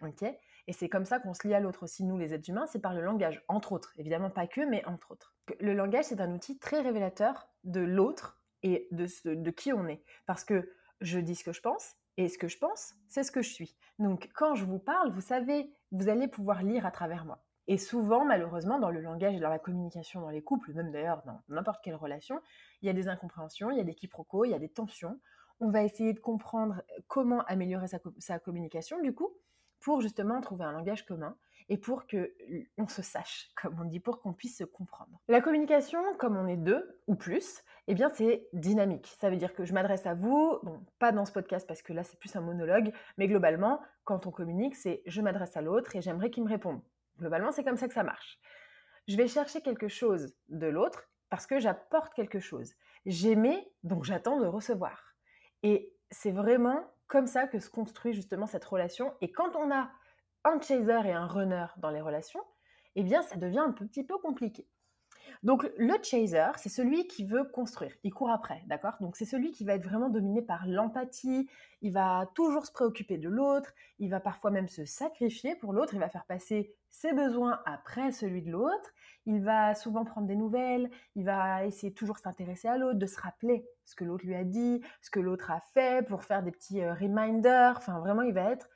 ok? 0.02 0.22
Et 0.68 0.72
c'est 0.72 0.88
comme 0.88 1.04
ça 1.04 1.18
qu'on 1.18 1.34
se 1.34 1.46
lie 1.46 1.54
à 1.54 1.60
l'autre 1.60 1.84
aussi, 1.84 2.04
nous 2.04 2.18
les 2.18 2.34
êtres 2.34 2.48
humains, 2.48 2.66
c'est 2.66 2.80
par 2.80 2.94
le 2.94 3.02
langage, 3.02 3.42
entre 3.48 3.72
autres, 3.72 3.92
évidemment 3.98 4.30
pas 4.30 4.46
que, 4.46 4.60
mais 4.60 4.84
entre 4.86 5.12
autres. 5.12 5.34
Le 5.60 5.74
langage, 5.74 6.06
c'est 6.06 6.20
un 6.20 6.32
outil 6.32 6.58
très 6.58 6.80
révélateur 6.80 7.48
de 7.64 7.80
l'autre 7.80 8.40
et 8.62 8.88
de, 8.90 9.06
de 9.24 9.50
qui 9.50 9.72
on 9.72 9.86
est, 9.86 10.02
parce 10.26 10.44
que 10.44 10.72
je 11.00 11.18
dis 11.18 11.34
ce 11.34 11.44
que 11.44 11.52
je 11.52 11.60
pense, 11.60 11.96
et 12.16 12.28
ce 12.28 12.38
que 12.38 12.48
je 12.48 12.58
pense, 12.58 12.94
c'est 13.08 13.22
ce 13.22 13.30
que 13.30 13.42
je 13.42 13.50
suis. 13.52 13.76
Donc, 13.98 14.30
quand 14.34 14.54
je 14.54 14.64
vous 14.64 14.78
parle, 14.78 15.10
vous 15.12 15.20
savez, 15.20 15.70
vous 15.92 16.08
allez 16.08 16.28
pouvoir 16.28 16.62
lire 16.62 16.86
à 16.86 16.90
travers 16.90 17.24
moi. 17.24 17.45
Et 17.68 17.78
souvent, 17.78 18.24
malheureusement, 18.24 18.78
dans 18.78 18.90
le 18.90 19.00
langage 19.00 19.34
et 19.34 19.40
dans 19.40 19.48
la 19.48 19.58
communication 19.58 20.20
dans 20.20 20.30
les 20.30 20.42
couples, 20.42 20.72
même 20.72 20.92
d'ailleurs 20.92 21.22
dans 21.26 21.40
n'importe 21.48 21.82
quelle 21.82 21.96
relation, 21.96 22.40
il 22.82 22.86
y 22.86 22.90
a 22.90 22.92
des 22.92 23.08
incompréhensions, 23.08 23.70
il 23.70 23.78
y 23.78 23.80
a 23.80 23.84
des 23.84 23.94
quiproquos, 23.94 24.44
il 24.44 24.50
y 24.50 24.54
a 24.54 24.58
des 24.58 24.68
tensions. 24.68 25.18
On 25.58 25.70
va 25.70 25.82
essayer 25.82 26.12
de 26.12 26.20
comprendre 26.20 26.82
comment 27.08 27.42
améliorer 27.44 27.86
sa, 28.18 28.38
communication, 28.38 29.00
du 29.00 29.14
coup, 29.14 29.30
pour 29.80 30.00
justement 30.00 30.40
trouver 30.40 30.64
un 30.64 30.72
langage 30.72 31.04
commun 31.04 31.36
et 31.68 31.78
pour 31.78 32.06
que 32.06 32.32
on 32.78 32.86
se 32.86 33.02
sache, 33.02 33.50
comme 33.60 33.80
on 33.80 33.84
dit, 33.84 33.98
pour 33.98 34.20
qu'on 34.20 34.32
puisse 34.32 34.58
se 34.58 34.64
comprendre. 34.64 35.18
La 35.26 35.40
communication, 35.40 36.00
comme 36.18 36.36
on 36.36 36.46
est 36.46 36.56
deux 36.56 37.00
ou 37.08 37.16
plus, 37.16 37.64
eh 37.88 37.94
bien 37.94 38.10
c'est 38.10 38.46
dynamique. 38.52 39.12
Ça 39.18 39.28
veut 39.28 39.36
dire 39.36 39.54
que 39.54 39.64
je 39.64 39.72
m'adresse 39.72 40.06
à 40.06 40.14
vous, 40.14 40.60
pas 41.00 41.10
dans 41.10 41.24
ce 41.24 41.32
podcast 41.32 41.66
parce 41.66 41.82
que 41.82 41.92
là 41.92 42.04
c'est 42.04 42.18
plus 42.18 42.36
un 42.36 42.42
monologue, 42.42 42.92
mais 43.16 43.26
globalement, 43.26 43.80
quand 44.04 44.26
on 44.26 44.30
communique, 44.30 44.76
c'est 44.76 45.02
je 45.06 45.20
m'adresse 45.20 45.56
à 45.56 45.62
l'autre 45.62 45.96
et 45.96 46.00
j'aimerais 46.00 46.30
qu'il 46.30 46.44
me 46.44 46.48
réponde. 46.48 46.80
Globalement, 47.18 47.52
c'est 47.52 47.64
comme 47.64 47.76
ça 47.76 47.88
que 47.88 47.94
ça 47.94 48.02
marche. 48.02 48.38
Je 49.08 49.16
vais 49.16 49.28
chercher 49.28 49.60
quelque 49.60 49.88
chose 49.88 50.34
de 50.48 50.66
l'autre 50.66 51.08
parce 51.28 51.46
que 51.46 51.58
j'apporte 51.58 52.14
quelque 52.14 52.40
chose. 52.40 52.74
J'aimais, 53.04 53.70
donc 53.84 54.04
j'attends 54.04 54.40
de 54.40 54.46
recevoir. 54.46 55.14
Et 55.62 55.94
c'est 56.10 56.32
vraiment 56.32 56.84
comme 57.06 57.26
ça 57.26 57.46
que 57.46 57.58
se 57.58 57.70
construit 57.70 58.12
justement 58.12 58.46
cette 58.46 58.64
relation. 58.64 59.14
Et 59.20 59.30
quand 59.30 59.54
on 59.56 59.70
a 59.70 59.90
un 60.44 60.60
chaser 60.60 61.08
et 61.08 61.12
un 61.12 61.26
runner 61.26 61.66
dans 61.78 61.90
les 61.90 62.00
relations, 62.00 62.42
eh 62.94 63.02
bien, 63.02 63.22
ça 63.22 63.36
devient 63.36 63.60
un 63.60 63.72
petit 63.72 64.04
peu 64.04 64.18
compliqué. 64.18 64.66
Donc 65.42 65.70
le 65.76 65.94
chaser, 66.02 66.50
c'est 66.56 66.68
celui 66.68 67.06
qui 67.06 67.24
veut 67.24 67.44
construire, 67.44 67.92
il 68.04 68.12
court 68.12 68.30
après, 68.30 68.62
d'accord? 68.66 68.94
Donc 69.00 69.16
c'est 69.16 69.24
celui 69.24 69.50
qui 69.50 69.64
va 69.64 69.74
être 69.74 69.84
vraiment 69.84 70.08
dominé 70.08 70.40
par 70.40 70.66
l'empathie, 70.66 71.48
il 71.82 71.92
va 71.92 72.30
toujours 72.34 72.64
se 72.64 72.72
préoccuper 72.72 73.18
de 73.18 73.28
l'autre, 73.28 73.72
il 73.98 74.08
va 74.08 74.20
parfois 74.20 74.50
même 74.50 74.68
se 74.68 74.84
sacrifier 74.84 75.54
pour 75.56 75.72
l'autre, 75.72 75.94
il 75.94 76.00
va 76.00 76.08
faire 76.08 76.24
passer 76.24 76.74
ses 76.96 77.12
besoins 77.12 77.60
après 77.66 78.10
celui 78.10 78.40
de 78.40 78.50
l'autre, 78.50 78.90
il 79.26 79.42
va 79.42 79.74
souvent 79.74 80.06
prendre 80.06 80.26
des 80.26 80.34
nouvelles, 80.34 80.90
il 81.14 81.26
va 81.26 81.66
essayer 81.66 81.92
toujours 81.92 82.16
s'intéresser 82.16 82.68
à 82.68 82.78
l'autre, 82.78 82.98
de 82.98 83.06
se 83.06 83.20
rappeler 83.20 83.66
ce 83.84 83.94
que 83.94 84.04
l'autre 84.04 84.24
lui 84.24 84.34
a 84.34 84.44
dit, 84.44 84.80
ce 85.02 85.10
que 85.10 85.20
l'autre 85.20 85.50
a 85.50 85.60
fait 85.74 86.06
pour 86.06 86.24
faire 86.24 86.42
des 86.42 86.52
petits 86.52 86.80
euh, 86.80 86.94
reminders, 86.94 87.76
enfin 87.76 88.00
vraiment 88.00 88.22
il 88.22 88.32
va 88.32 88.50
être 88.50 88.70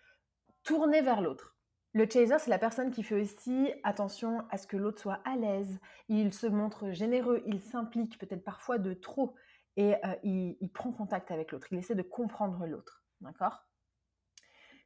tourné 0.65 1.01
vers 1.01 1.23
l'autre. 1.23 1.57
Le 1.95 2.05
chaser, 2.05 2.39
c'est 2.39 2.51
la 2.51 2.59
personne 2.59 2.91
qui 2.91 3.03
fait 3.03 3.19
aussi 3.19 3.73
attention 3.85 4.45
à 4.51 4.59
ce 4.59 4.67
que 4.67 4.77
l'autre 4.77 5.01
soit 5.01 5.21
à 5.25 5.37
l'aise. 5.37 5.81
Il 6.09 6.35
se 6.35 6.47
montre 6.47 6.91
généreux, 6.91 7.43
il 7.47 7.61
s'implique 7.61 8.19
peut-être 8.19 8.45
parfois 8.45 8.77
de 8.77 8.93
trop 8.93 9.35
et 9.77 9.95
euh, 9.95 10.15
il, 10.25 10.59
il, 10.61 10.71
prend 10.71 10.93
contact 10.93 11.31
avec 11.31 11.53
l'autre. 11.53 11.69
Il 11.73 11.79
essaie 11.79 11.95
de 11.95 12.03
comprendre 12.03 12.67
l'autre. 12.67 13.03
D'accord? 13.23 13.67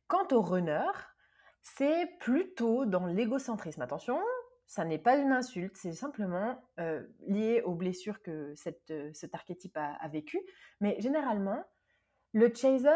Quant 0.06 0.28
au 0.30 0.40
runner, 0.40 0.86
c'est 1.64 2.06
plutôt 2.20 2.84
dans 2.84 3.06
l'égocentrisme. 3.06 3.82
Attention, 3.82 4.20
ça 4.66 4.84
n'est 4.84 4.98
pas 4.98 5.16
une 5.16 5.32
insulte, 5.32 5.76
c'est 5.76 5.92
simplement 5.92 6.62
euh, 6.78 7.02
lié 7.26 7.62
aux 7.62 7.74
blessures 7.74 8.22
que 8.22 8.54
euh, 8.90 9.10
cet 9.12 9.34
archétype 9.34 9.76
a, 9.76 9.94
a 9.94 10.08
vécues. 10.08 10.42
Mais 10.80 10.96
généralement, 11.00 11.64
le 12.32 12.52
chaser, 12.54 12.90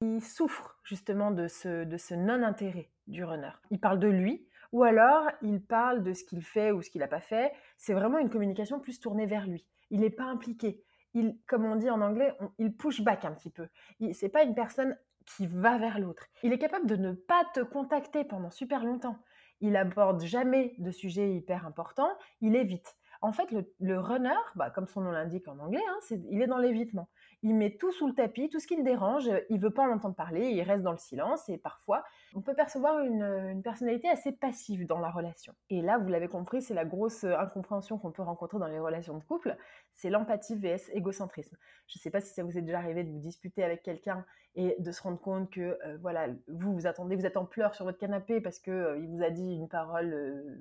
il 0.00 0.22
souffre 0.22 0.78
justement 0.84 1.30
de 1.30 1.48
ce, 1.48 1.84
ce 1.98 2.14
non-intérêt 2.14 2.90
du 3.06 3.24
runner. 3.24 3.52
Il 3.70 3.80
parle 3.80 3.98
de 3.98 4.08
lui, 4.08 4.48
ou 4.72 4.84
alors 4.84 5.28
il 5.42 5.60
parle 5.60 6.02
de 6.02 6.12
ce 6.12 6.24
qu'il 6.24 6.42
fait 6.42 6.70
ou 6.70 6.82
ce 6.82 6.90
qu'il 6.90 7.00
n'a 7.00 7.08
pas 7.08 7.20
fait. 7.20 7.52
C'est 7.76 7.94
vraiment 7.94 8.18
une 8.18 8.30
communication 8.30 8.78
plus 8.78 9.00
tournée 9.00 9.26
vers 9.26 9.46
lui. 9.46 9.66
Il 9.90 10.00
n'est 10.00 10.10
pas 10.10 10.24
impliqué. 10.24 10.82
Il, 11.14 11.38
comme 11.46 11.64
on 11.64 11.76
dit 11.76 11.90
en 11.90 12.02
anglais, 12.02 12.36
il 12.58 12.76
push 12.76 13.00
back 13.00 13.24
un 13.24 13.32
petit 13.32 13.50
peu. 13.50 13.68
C'est 14.12 14.28
pas 14.28 14.42
une 14.42 14.54
personne 14.54 14.96
qui 15.26 15.46
va 15.46 15.78
vers 15.78 15.98
l'autre. 15.98 16.24
Il 16.42 16.52
est 16.52 16.58
capable 16.58 16.86
de 16.86 16.96
ne 16.96 17.12
pas 17.12 17.44
te 17.54 17.60
contacter 17.60 18.24
pendant 18.24 18.50
super 18.50 18.84
longtemps. 18.84 19.18
Il 19.60 19.76
aborde 19.76 20.22
jamais 20.22 20.74
de 20.78 20.90
sujets 20.90 21.34
hyper 21.34 21.66
importants. 21.66 22.12
Il 22.40 22.56
évite. 22.56 22.96
En 23.22 23.32
fait, 23.32 23.50
le, 23.80 23.98
runner, 23.98 24.36
bah, 24.54 24.70
comme 24.70 24.86
son 24.86 25.00
nom 25.00 25.10
l'indique 25.10 25.48
en 25.48 25.58
anglais, 25.58 25.82
hein, 25.88 26.16
il 26.30 26.42
est 26.42 26.46
dans 26.46 26.58
l'évitement 26.58 27.08
il 27.42 27.54
met 27.54 27.76
tout 27.76 27.92
sous 27.92 28.06
le 28.06 28.14
tapis, 28.14 28.48
tout 28.48 28.58
ce 28.58 28.66
qui 28.66 28.76
le 28.76 28.82
dérange, 28.82 29.30
il 29.50 29.60
veut 29.60 29.70
pas 29.70 29.82
en 29.82 29.92
entendre 29.92 30.14
parler, 30.14 30.48
il 30.50 30.62
reste 30.62 30.82
dans 30.82 30.92
le 30.92 30.98
silence 30.98 31.48
et 31.48 31.58
parfois 31.58 32.04
on 32.34 32.40
peut 32.40 32.54
percevoir 32.54 33.00
une, 33.00 33.62
personnalité 33.62 34.08
assez 34.08 34.32
passive 34.32 34.86
dans 34.86 34.98
la 34.98 35.10
relation. 35.10 35.54
Et 35.70 35.82
là, 35.82 35.98
vous 35.98 36.08
l'avez 36.08 36.28
compris, 36.28 36.62
c'est 36.62 36.74
la 36.74 36.84
grosse 36.84 37.24
incompréhension 37.24 37.98
qu'on 37.98 38.10
peut 38.10 38.22
rencontrer 38.22 38.58
dans 38.58 38.66
les 38.66 38.78
relations 38.78 39.16
de 39.16 39.22
couple, 39.24 39.56
c'est 39.94 40.10
l'empathie 40.10 40.56
vs 40.56 40.90
égocentrisme. 40.92 41.56
Je 41.86 41.98
ne 41.98 42.00
sais 42.00 42.10
pas 42.10 42.20
si 42.20 42.32
ça 42.32 42.42
vous 42.42 42.58
est 42.58 42.62
déjà 42.62 42.78
arrivé 42.78 43.04
de 43.04 43.10
vous 43.10 43.18
disputer 43.18 43.64
avec 43.64 43.82
quelqu'un 43.82 44.24
et 44.56 44.74
de 44.78 44.90
se 44.90 45.02
rendre 45.02 45.20
compte 45.20 45.50
que 45.50 45.60
euh, 45.60 45.98
voilà, 46.00 46.28
vous 46.48 46.72
vous 46.72 46.86
attendez, 46.86 47.14
vous 47.14 47.26
êtes 47.26 47.36
en 47.36 47.44
pleurs 47.44 47.74
sur 47.74 47.84
votre 47.84 47.98
canapé 47.98 48.40
parce 48.40 48.58
que 48.58 48.70
euh, 48.70 48.98
il 48.98 49.08
vous 49.08 49.22
a 49.22 49.30
dit 49.30 49.54
une 49.54 49.68
parole 49.68 50.12
euh, 50.12 50.58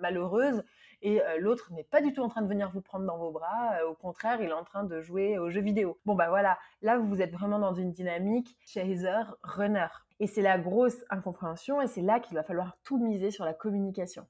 malheureuse 0.00 0.62
et 1.02 1.20
l'autre 1.38 1.72
n'est 1.72 1.84
pas 1.84 2.00
du 2.00 2.12
tout 2.12 2.22
en 2.22 2.28
train 2.28 2.42
de 2.42 2.48
venir 2.48 2.70
vous 2.70 2.80
prendre 2.80 3.06
dans 3.06 3.18
vos 3.18 3.30
bras, 3.30 3.84
au 3.88 3.94
contraire, 3.94 4.40
il 4.40 4.48
est 4.48 4.52
en 4.52 4.64
train 4.64 4.84
de 4.84 5.00
jouer 5.00 5.38
aux 5.38 5.48
jeux 5.50 5.60
vidéo. 5.60 5.98
Bon 6.04 6.14
bah 6.14 6.28
voilà, 6.28 6.58
là 6.82 6.98
vous 6.98 7.22
êtes 7.22 7.32
vraiment 7.32 7.58
dans 7.58 7.74
une 7.74 7.92
dynamique 7.92 8.56
chaser 8.66 9.22
runner. 9.42 9.86
Et 10.20 10.26
c'est 10.26 10.42
la 10.42 10.58
grosse 10.58 11.04
incompréhension 11.10 11.80
et 11.80 11.86
c'est 11.86 12.02
là 12.02 12.18
qu'il 12.18 12.36
va 12.36 12.42
falloir 12.42 12.76
tout 12.82 12.98
miser 12.98 13.30
sur 13.30 13.44
la 13.44 13.54
communication. 13.54 14.26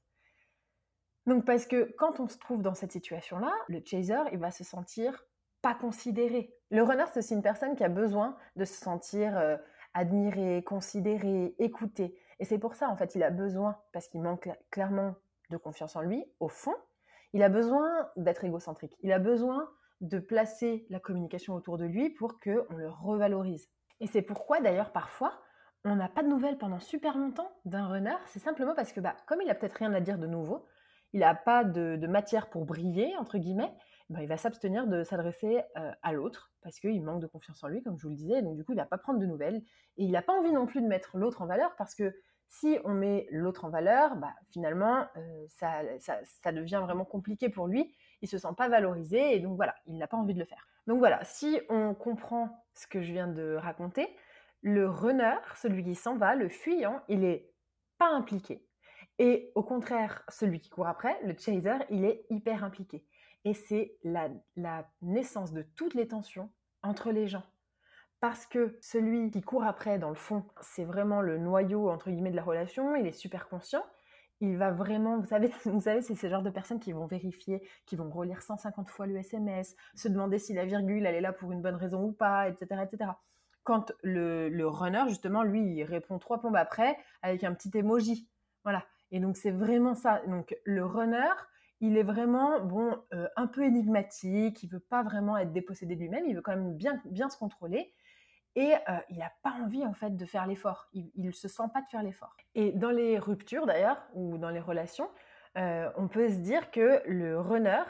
Donc 1.25 1.45
parce 1.45 1.65
que 1.65 1.91
quand 1.97 2.19
on 2.19 2.27
se 2.27 2.37
trouve 2.37 2.61
dans 2.61 2.75
cette 2.75 2.91
situation-là, 2.91 3.51
le 3.67 3.81
chaser, 3.83 4.21
il 4.31 4.39
va 4.39 4.51
se 4.51 4.63
sentir 4.63 5.25
pas 5.61 5.73
considéré. 5.73 6.53
Le 6.71 6.83
runner, 6.83 7.05
c'est 7.11 7.19
aussi 7.19 7.33
une 7.33 7.41
personne 7.41 7.75
qui 7.75 7.83
a 7.83 7.89
besoin 7.89 8.37
de 8.55 8.65
se 8.65 8.75
sentir 8.75 9.37
euh, 9.37 9.57
admiré, 9.93 10.63
considéré, 10.63 11.55
écouté. 11.59 12.15
Et 12.39 12.45
c'est 12.45 12.59
pour 12.59 12.75
ça, 12.75 12.89
en 12.89 12.95
fait, 12.95 13.15
il 13.15 13.23
a 13.23 13.29
besoin, 13.29 13.77
parce 13.91 14.07
qu'il 14.07 14.21
manque 14.21 14.49
clairement 14.71 15.15
de 15.49 15.57
confiance 15.57 15.95
en 15.95 16.01
lui, 16.01 16.23
au 16.39 16.47
fond, 16.47 16.75
il 17.33 17.43
a 17.43 17.49
besoin 17.49 18.09
d'être 18.15 18.43
égocentrique. 18.43 18.95
Il 19.01 19.11
a 19.11 19.19
besoin 19.19 19.69
de 20.01 20.19
placer 20.19 20.85
la 20.89 20.99
communication 20.99 21.55
autour 21.55 21.77
de 21.77 21.85
lui 21.85 22.09
pour 22.09 22.39
qu'on 22.39 22.75
le 22.75 22.89
revalorise. 22.89 23.69
Et 23.99 24.07
c'est 24.07 24.21
pourquoi 24.21 24.61
d'ailleurs 24.61 24.91
parfois 24.91 25.33
on 25.85 25.95
n'a 25.95 26.09
pas 26.09 26.23
de 26.23 26.27
nouvelles 26.27 26.57
pendant 26.57 26.79
super 26.79 27.17
longtemps 27.17 27.51
d'un 27.65 27.87
runner, 27.87 28.15
c'est 28.25 28.39
simplement 28.39 28.75
parce 28.75 28.91
que 28.91 28.99
bah, 28.99 29.15
comme 29.27 29.41
il 29.41 29.49
a 29.49 29.55
peut-être 29.55 29.77
rien 29.77 29.93
à 29.93 30.01
dire 30.01 30.17
de 30.17 30.27
nouveau, 30.27 30.65
il 31.13 31.21
n'a 31.21 31.33
pas 31.33 31.63
de, 31.63 32.05
matière 32.05 32.49
pour 32.49 32.65
briller, 32.65 33.15
entre 33.17 33.37
guillemets, 33.37 33.73
bah, 34.09 34.21
il 34.21 34.27
va 34.27 34.37
s'abstenir 34.37 34.87
de 34.87 35.03
s'adresser 35.03 35.61
euh, 35.77 35.91
à 36.01 36.11
l'autre 36.11 36.51
parce 36.61 36.79
qu'il 36.79 37.01
manque 37.01 37.21
de 37.21 37.27
confiance 37.27 37.63
en 37.63 37.69
lui, 37.69 37.81
comme 37.81 37.97
je 37.97 38.03
vous 38.03 38.09
le 38.09 38.15
disais, 38.15 38.41
donc 38.41 38.57
du 38.57 38.65
coup 38.65 38.73
il 38.73 38.77
va 38.77 38.85
pas 38.85 38.97
prendre 38.97 39.19
de 39.19 39.25
nouvelles 39.25 39.61
et 39.97 40.03
il 40.03 40.11
n'a 40.11 40.21
pas 40.21 40.33
envie 40.33 40.51
non 40.51 40.65
plus 40.65 40.81
de 40.81 40.87
mettre 40.87 41.17
l'autre 41.17 41.41
en 41.41 41.45
valeur 41.45 41.73
parce 41.77 41.95
que 41.95 42.13
si 42.49 42.79
on 42.83 42.93
met 42.93 43.27
l'autre 43.31 43.65
en 43.65 43.69
valeur, 43.69 44.15
bah, 44.17 44.33
finalement 44.51 45.05
euh, 45.15 45.45
ça, 45.49 46.51
devient 46.51 46.81
vraiment 46.83 47.05
compliqué 47.05 47.49
pour 47.49 47.67
lui, 47.67 47.95
il 48.21 48.27
se 48.27 48.37
sent 48.37 48.53
pas 48.57 48.67
valorisé 48.67 49.35
et 49.35 49.39
donc 49.39 49.55
voilà, 49.55 49.75
il 49.85 49.97
n'a 49.97 50.07
pas 50.07 50.17
envie 50.17 50.33
de 50.33 50.39
le 50.39 50.45
faire. 50.45 50.67
Donc 50.87 50.97
voilà, 50.97 51.23
si 51.23 51.59
on 51.69 51.93
comprend 51.93 52.65
ce 52.73 52.87
que 52.87 53.01
je 53.01 53.13
viens 53.13 53.27
de 53.27 53.55
raconter, 53.55 54.07
le 54.61 54.89
runner, 54.89 55.37
celui 55.55 55.83
qui 55.83 55.95
s'en 55.95 56.17
va, 56.17 56.35
le 56.35 56.49
fuyant, 56.49 57.01
il 57.07 57.23
est 57.23 57.53
pas 57.97 58.09
impliqué. 58.09 58.65
Et 59.19 59.51
au 59.55 59.63
contraire, 59.63 60.23
celui 60.29 60.59
qui 60.59 60.69
court 60.69 60.87
après, 60.87 61.19
le 61.23 61.35
chaser, 61.37 61.77
il 61.89 62.05
est 62.05 62.25
hyper 62.29 62.63
impliqué. 62.63 63.05
Et 63.45 63.53
c'est 63.53 63.97
la, 64.03 64.29
naissance 65.01 65.53
de 65.53 65.61
toutes 65.61 65.93
les 65.93 66.07
tensions 66.07 66.49
entre 66.81 67.11
les 67.11 67.27
gens. 67.27 67.43
Parce 68.19 68.45
que 68.45 68.77
celui 68.81 69.31
qui 69.31 69.41
court 69.41 69.63
après, 69.63 69.97
dans 69.97 70.09
le 70.09 70.15
fond, 70.15 70.43
c'est 70.61 70.83
vraiment 70.83 71.21
le 71.21 71.37
noyau, 71.37 71.89
entre 71.89 72.09
guillemets, 72.09 72.31
de 72.31 72.35
la 72.35 72.43
relation, 72.43 72.95
il 72.95 73.07
est 73.07 73.13
super 73.13 73.47
conscient, 73.47 73.83
il 74.41 74.57
va 74.57 74.71
vraiment, 74.71 75.19
vous 75.19 75.27
savez, 75.27 75.51
vous 75.65 75.81
savez 75.81 76.01
c'est 76.01 76.15
ce 76.15 76.27
genre 76.29 76.43
de 76.43 76.49
personnes 76.49 76.79
qui 76.79 76.91
vont 76.91 77.05
vérifier, 77.05 77.61
qui 77.85 77.95
vont 77.95 78.09
relire 78.09 78.41
150 78.41 78.89
fois 78.89 79.07
le 79.07 79.17
SMS, 79.17 79.75
se 79.95 80.07
demander 80.07 80.39
si 80.39 80.53
la 80.53 80.65
virgule, 80.65 81.05
elle 81.05 81.15
est 81.15 81.21
là 81.21 81.33
pour 81.33 81.51
une 81.51 81.61
bonne 81.61 81.75
raison 81.75 82.03
ou 82.03 82.11
pas, 82.11 82.49
etc. 82.49 82.81
etc. 82.83 83.11
Quand 83.63 83.93
le, 84.01 84.65
runner, 84.65 85.03
justement, 85.07 85.43
lui, 85.43 85.61
il 85.61 85.83
répond 85.83 86.17
trois 86.17 86.39
plombes 86.39 86.55
après 86.55 86.97
avec 87.21 87.43
un 87.43 87.53
petit 87.53 87.69
emoji. 87.77 88.27
Voilà. 88.63 88.85
Et 89.11 89.19
donc, 89.19 89.37
c'est 89.37 89.51
vraiment 89.51 89.95
ça. 89.95 90.21
Donc, 90.27 90.55
le 90.63 90.83
runner, 90.85 91.33
il 91.81 91.97
est 91.97 92.03
vraiment 92.03 92.59
bon, 92.61 92.97
euh, 93.13 93.27
un 93.35 93.47
peu 93.47 93.63
énigmatique, 93.63 94.63
il 94.63 94.69
veut 94.69 94.79
pas 94.79 95.03
vraiment 95.03 95.37
être 95.37 95.51
dépossédé 95.51 95.95
de 95.95 96.01
lui-même, 96.01 96.25
il 96.25 96.35
veut 96.35 96.41
quand 96.41 96.55
même 96.55 96.75
bien, 96.75 97.01
bien 97.05 97.29
se 97.29 97.37
contrôler. 97.37 97.93
Et 98.59 98.73
euh, 98.73 98.99
il 99.09 99.19
n'a 99.19 99.31
pas 99.41 99.51
envie 99.51 99.85
en 99.85 99.93
fait 99.93 100.17
de 100.17 100.25
faire 100.25 100.45
l'effort. 100.45 100.89
Il 100.91 101.09
ne 101.15 101.31
se 101.31 101.47
sent 101.47 101.63
pas 101.73 101.81
de 101.81 101.87
faire 101.87 102.03
l'effort. 102.03 102.35
Et 102.55 102.73
dans 102.73 102.89
les 102.89 103.17
ruptures 103.17 103.65
d'ailleurs, 103.65 104.05
ou 104.13 104.37
dans 104.37 104.49
les 104.49 104.59
relations, 104.59 105.09
euh, 105.57 105.89
on 105.95 106.09
peut 106.09 106.27
se 106.27 106.39
dire 106.39 106.69
que 106.69 107.01
le 107.07 107.39
runner, 107.39 107.83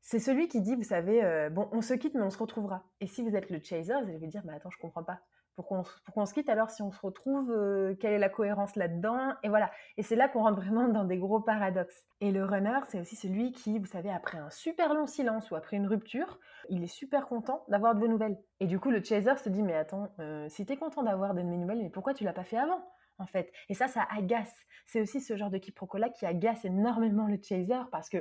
c'est 0.00 0.18
celui 0.18 0.48
qui 0.48 0.60
dit, 0.60 0.74
vous 0.74 0.82
savez, 0.82 1.48
bon, 1.52 1.68
on 1.70 1.82
se 1.82 1.94
quitte 1.94 2.14
mais 2.14 2.22
on 2.22 2.30
se 2.30 2.38
retrouvera. 2.38 2.82
Et 3.00 3.06
si 3.06 3.22
vous 3.22 3.36
êtes 3.36 3.48
le 3.48 3.62
chaser, 3.62 3.92
vous 3.92 4.08
allez 4.08 4.18
vous 4.18 4.26
dire, 4.26 4.42
mais 4.44 4.54
attends, 4.54 4.70
je 4.70 4.78
comprends 4.78 5.04
pas 5.04 5.20
pour 5.58 6.14
qu'on 6.14 6.24
se 6.24 6.32
quitte 6.32 6.48
alors 6.48 6.70
si 6.70 6.82
on 6.82 6.92
se 6.92 7.00
retrouve 7.00 7.50
euh, 7.50 7.96
Quelle 7.98 8.12
est 8.12 8.18
la 8.20 8.28
cohérence 8.28 8.76
là-dedans 8.76 9.34
Et 9.42 9.48
voilà. 9.48 9.72
Et 9.96 10.04
c'est 10.04 10.14
là 10.14 10.28
qu'on 10.28 10.44
rentre 10.44 10.60
vraiment 10.60 10.86
dans 10.86 11.02
des 11.02 11.18
gros 11.18 11.40
paradoxes. 11.40 12.06
Et 12.20 12.30
le 12.30 12.44
runner, 12.44 12.78
c'est 12.86 13.00
aussi 13.00 13.16
celui 13.16 13.50
qui, 13.50 13.80
vous 13.80 13.86
savez, 13.86 14.08
après 14.08 14.38
un 14.38 14.50
super 14.50 14.94
long 14.94 15.08
silence 15.08 15.50
ou 15.50 15.56
après 15.56 15.76
une 15.76 15.88
rupture, 15.88 16.38
il 16.68 16.84
est 16.84 16.86
super 16.86 17.26
content 17.26 17.64
d'avoir 17.66 17.96
de 17.96 18.00
vos 18.00 18.06
nouvelles. 18.06 18.38
Et 18.60 18.68
du 18.68 18.78
coup, 18.78 18.90
le 18.90 19.02
chaser 19.02 19.36
se 19.36 19.48
dit, 19.48 19.64
mais 19.64 19.74
attends, 19.74 20.08
euh, 20.20 20.48
si 20.48 20.64
t'es 20.64 20.76
content 20.76 21.02
d'avoir 21.02 21.34
de 21.34 21.42
mes 21.42 21.56
nouvelles, 21.56 21.82
mais 21.82 21.90
pourquoi 21.90 22.14
tu 22.14 22.22
l'as 22.22 22.32
pas 22.32 22.44
fait 22.44 22.58
avant 22.58 22.80
en 23.18 23.26
fait? 23.26 23.52
Et 23.68 23.74
ça, 23.74 23.88
ça 23.88 24.06
agace. 24.16 24.54
C'est 24.86 25.00
aussi 25.00 25.20
ce 25.20 25.36
genre 25.36 25.50
de 25.50 25.58
quiproquo-là 25.58 26.08
qui 26.10 26.24
agace 26.24 26.64
énormément 26.64 27.26
le 27.26 27.36
chaser 27.42 27.80
parce 27.90 28.08
que 28.08 28.18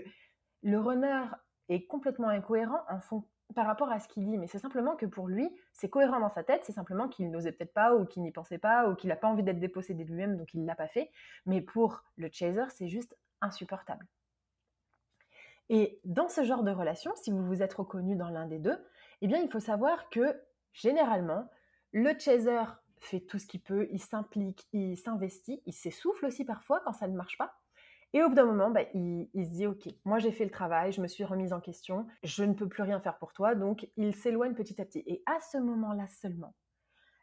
le 0.63 0.79
runner 0.79 1.25
est 1.69 1.85
complètement 1.85 2.29
incohérent 2.29 2.79
en, 2.89 2.99
fond, 2.99 3.25
par 3.57 3.65
rapport 3.65 3.89
à 3.89 3.99
ce 3.99 4.07
qu'il 4.07 4.23
dit, 4.23 4.37
mais 4.37 4.45
c'est 4.45 4.59
simplement 4.59 4.95
que 4.95 5.07
pour 5.07 5.27
lui, 5.27 5.49
c'est 5.73 5.89
cohérent 5.89 6.19
dans 6.19 6.29
sa 6.29 6.43
tête, 6.43 6.61
c'est 6.63 6.73
simplement 6.73 7.07
qu'il 7.07 7.31
n'osait 7.31 7.51
peut-être 7.51 7.73
pas, 7.73 7.95
ou 7.95 8.05
qu'il 8.05 8.21
n'y 8.21 8.31
pensait 8.31 8.59
pas, 8.59 8.87
ou 8.87 8.93
qu'il 8.93 9.07
n'a 9.07 9.15
pas 9.15 9.27
envie 9.27 9.41
d'être 9.41 9.57
dépossédé 9.57 10.03
de 10.03 10.09
lui-même, 10.11 10.37
donc 10.37 10.53
il 10.53 10.61
ne 10.61 10.67
l'a 10.67 10.75
pas 10.75 10.87
fait. 10.87 11.09
Mais 11.47 11.59
pour 11.59 12.03
le 12.17 12.29
chaser, 12.31 12.65
c'est 12.69 12.87
juste 12.87 13.17
insupportable. 13.41 14.05
Et 15.69 15.99
dans 16.05 16.29
ce 16.29 16.43
genre 16.43 16.61
de 16.61 16.69
relation, 16.69 17.11
si 17.15 17.31
vous 17.31 17.43
vous 17.43 17.63
êtes 17.63 17.73
reconnu 17.73 18.15
dans 18.15 18.29
l'un 18.29 18.45
des 18.45 18.59
deux, 18.59 18.77
eh 19.21 19.27
bien, 19.27 19.39
il 19.39 19.49
faut 19.49 19.59
savoir 19.59 20.07
que 20.11 20.39
généralement, 20.71 21.49
le 21.93 22.13
chaser 22.19 22.61
fait 22.99 23.21
tout 23.21 23.39
ce 23.39 23.47
qu'il 23.47 23.61
peut, 23.61 23.87
il 23.89 23.99
s'implique, 23.99 24.67
il 24.71 24.97
s'investit, 24.97 25.63
il 25.65 25.73
s'essouffle 25.73 26.27
aussi 26.27 26.45
parfois 26.45 26.79
quand 26.81 26.93
ça 26.93 27.07
ne 27.07 27.15
marche 27.15 27.39
pas. 27.39 27.56
Et 28.13 28.23
au 28.23 28.29
bout 28.29 28.35
d'un 28.35 28.45
moment, 28.45 28.69
bah, 28.69 28.83
il, 28.93 29.27
se 29.35 29.51
dit, 29.51 29.67
OK, 29.67 29.87
moi 30.05 30.19
j'ai 30.19 30.31
fait 30.31 30.45
le 30.45 30.51
travail, 30.51 30.91
je 30.91 31.01
me 31.01 31.07
suis 31.07 31.23
remise 31.23 31.53
en 31.53 31.59
question, 31.59 32.07
je 32.23 32.43
ne 32.43 32.53
peux 32.53 32.67
plus 32.67 32.83
rien 32.83 32.99
faire 32.99 33.17
pour 33.17 33.33
toi, 33.33 33.53
donc 33.53 33.87
il 33.97 34.15
s'éloigne 34.15 34.53
petit 34.53 34.81
à 34.81 34.85
petit. 34.85 35.03
Et 35.05 35.23
à 35.25 35.39
ce 35.41 35.57
moment-là 35.57 36.07
seulement, 36.07 36.55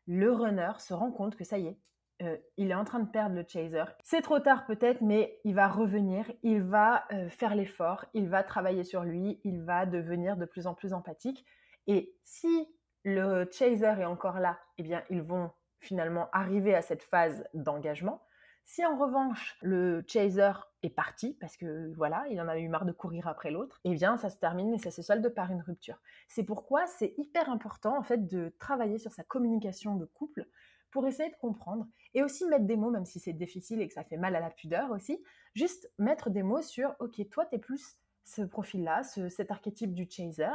le 0.07 0.31
runner 0.31 0.73
se 0.79 0.93
rend 0.93 1.11
compte 1.11 1.37
que 1.37 1.45
ça 1.45 1.59
y 1.59 1.69
est, 1.69 1.79
euh, 2.23 2.37
il 2.57 2.71
est 2.71 2.75
en 2.75 2.85
train 2.85 3.01
de 3.01 3.11
perdre 3.11 3.35
le 3.35 3.45
chaser. 3.47 3.85
C'est 4.05 4.23
trop 4.23 4.39
tard 4.39 4.67
peut-être, 4.67 5.01
mais 5.01 5.41
il 5.45 5.55
va 5.55 5.69
revenir, 5.69 6.31
il 6.43 6.63
va 6.63 7.05
euh, 7.13 7.29
faire 7.29 7.55
l'effort, 7.55 8.05
il 8.15 8.29
va 8.29 8.45
travailler 8.45 8.85
sur 8.85 9.03
lui, 9.03 9.41
il 9.43 9.63
va 9.63 9.87
devenir 9.87 10.37
de 10.37 10.45
plus 10.45 10.67
en 10.67 10.75
plus 10.75 10.93
empathique. 10.93 11.45
Et 11.87 12.15
si 12.23 12.69
le 13.05 13.49
chaser 13.51 14.01
est 14.01 14.05
encore 14.05 14.39
là, 14.39 14.59
eh 14.79 14.83
bien, 14.83 15.03
ils 15.11 15.23
vont 15.23 15.51
finalement 15.81 16.29
arriver 16.33 16.75
à 16.75 16.83
cette 16.83 17.03
phase 17.03 17.45
d'engagement. 17.53 18.23
Si 18.65 18.85
en 18.87 18.97
revanche 18.97 19.57
le 19.61 20.03
chaser 20.07 20.53
est 20.85 20.91
parti 20.91 21.37
parce 21.41 21.57
que 21.57 21.93
voilà, 21.95 22.25
il 22.31 22.41
en 22.41 22.49
a 22.49 22.59
eu 22.59 22.69
marre 22.69 22.85
de 22.85 22.93
courir 22.93 23.27
après 23.27 23.51
l'autre, 23.51 23.81
eh 23.85 23.95
bien 23.95 24.17
ça 24.17 24.31
se 24.31 24.39
termine 24.39 24.75
et 24.75 24.79
ça 24.79 24.91
se 24.91 25.03
solde 25.03 25.29
par 25.29 25.51
une 25.51 25.63
rupture. 25.63 26.01
C'est 26.29 26.45
pourquoi 26.45 26.87
c'est 26.87 27.15
hyper 27.17 27.51
important 27.51 27.99
en 27.99 28.03
fait 28.03 28.27
de 28.27 28.55
travailler 28.59 28.99
sur 28.99 29.13
sa 29.13 29.25
communication 29.25 29.97
de 29.97 30.05
couple 30.07 30.47
pour 30.91 31.07
essayer 31.07 31.31
de 31.31 31.37
comprendre 31.37 31.87
et 32.15 32.23
aussi 32.23 32.47
mettre 32.47 32.67
des 32.67 32.77
mots 32.77 32.91
même 32.91 33.05
si 33.05 33.19
c'est 33.19 33.33
difficile 33.33 33.81
et 33.81 33.89
que 33.89 33.95
ça 33.95 34.05
fait 34.05 34.17
mal 34.17 34.37
à 34.37 34.41
la 34.41 34.51
pudeur 34.51 34.91
aussi, 34.91 35.23
juste 35.55 35.91
mettre 35.99 36.31
des 36.31 36.43
mots 36.43 36.63
sur 36.63 36.95
OK, 37.01 37.21
toi 37.31 37.47
tu 37.47 37.57
es 37.57 37.59
plus 37.59 37.97
ce 38.25 38.43
profil-là, 38.43 39.03
cet 39.03 39.51
archétype 39.51 39.93
du 39.93 40.09
chaser, 40.09 40.55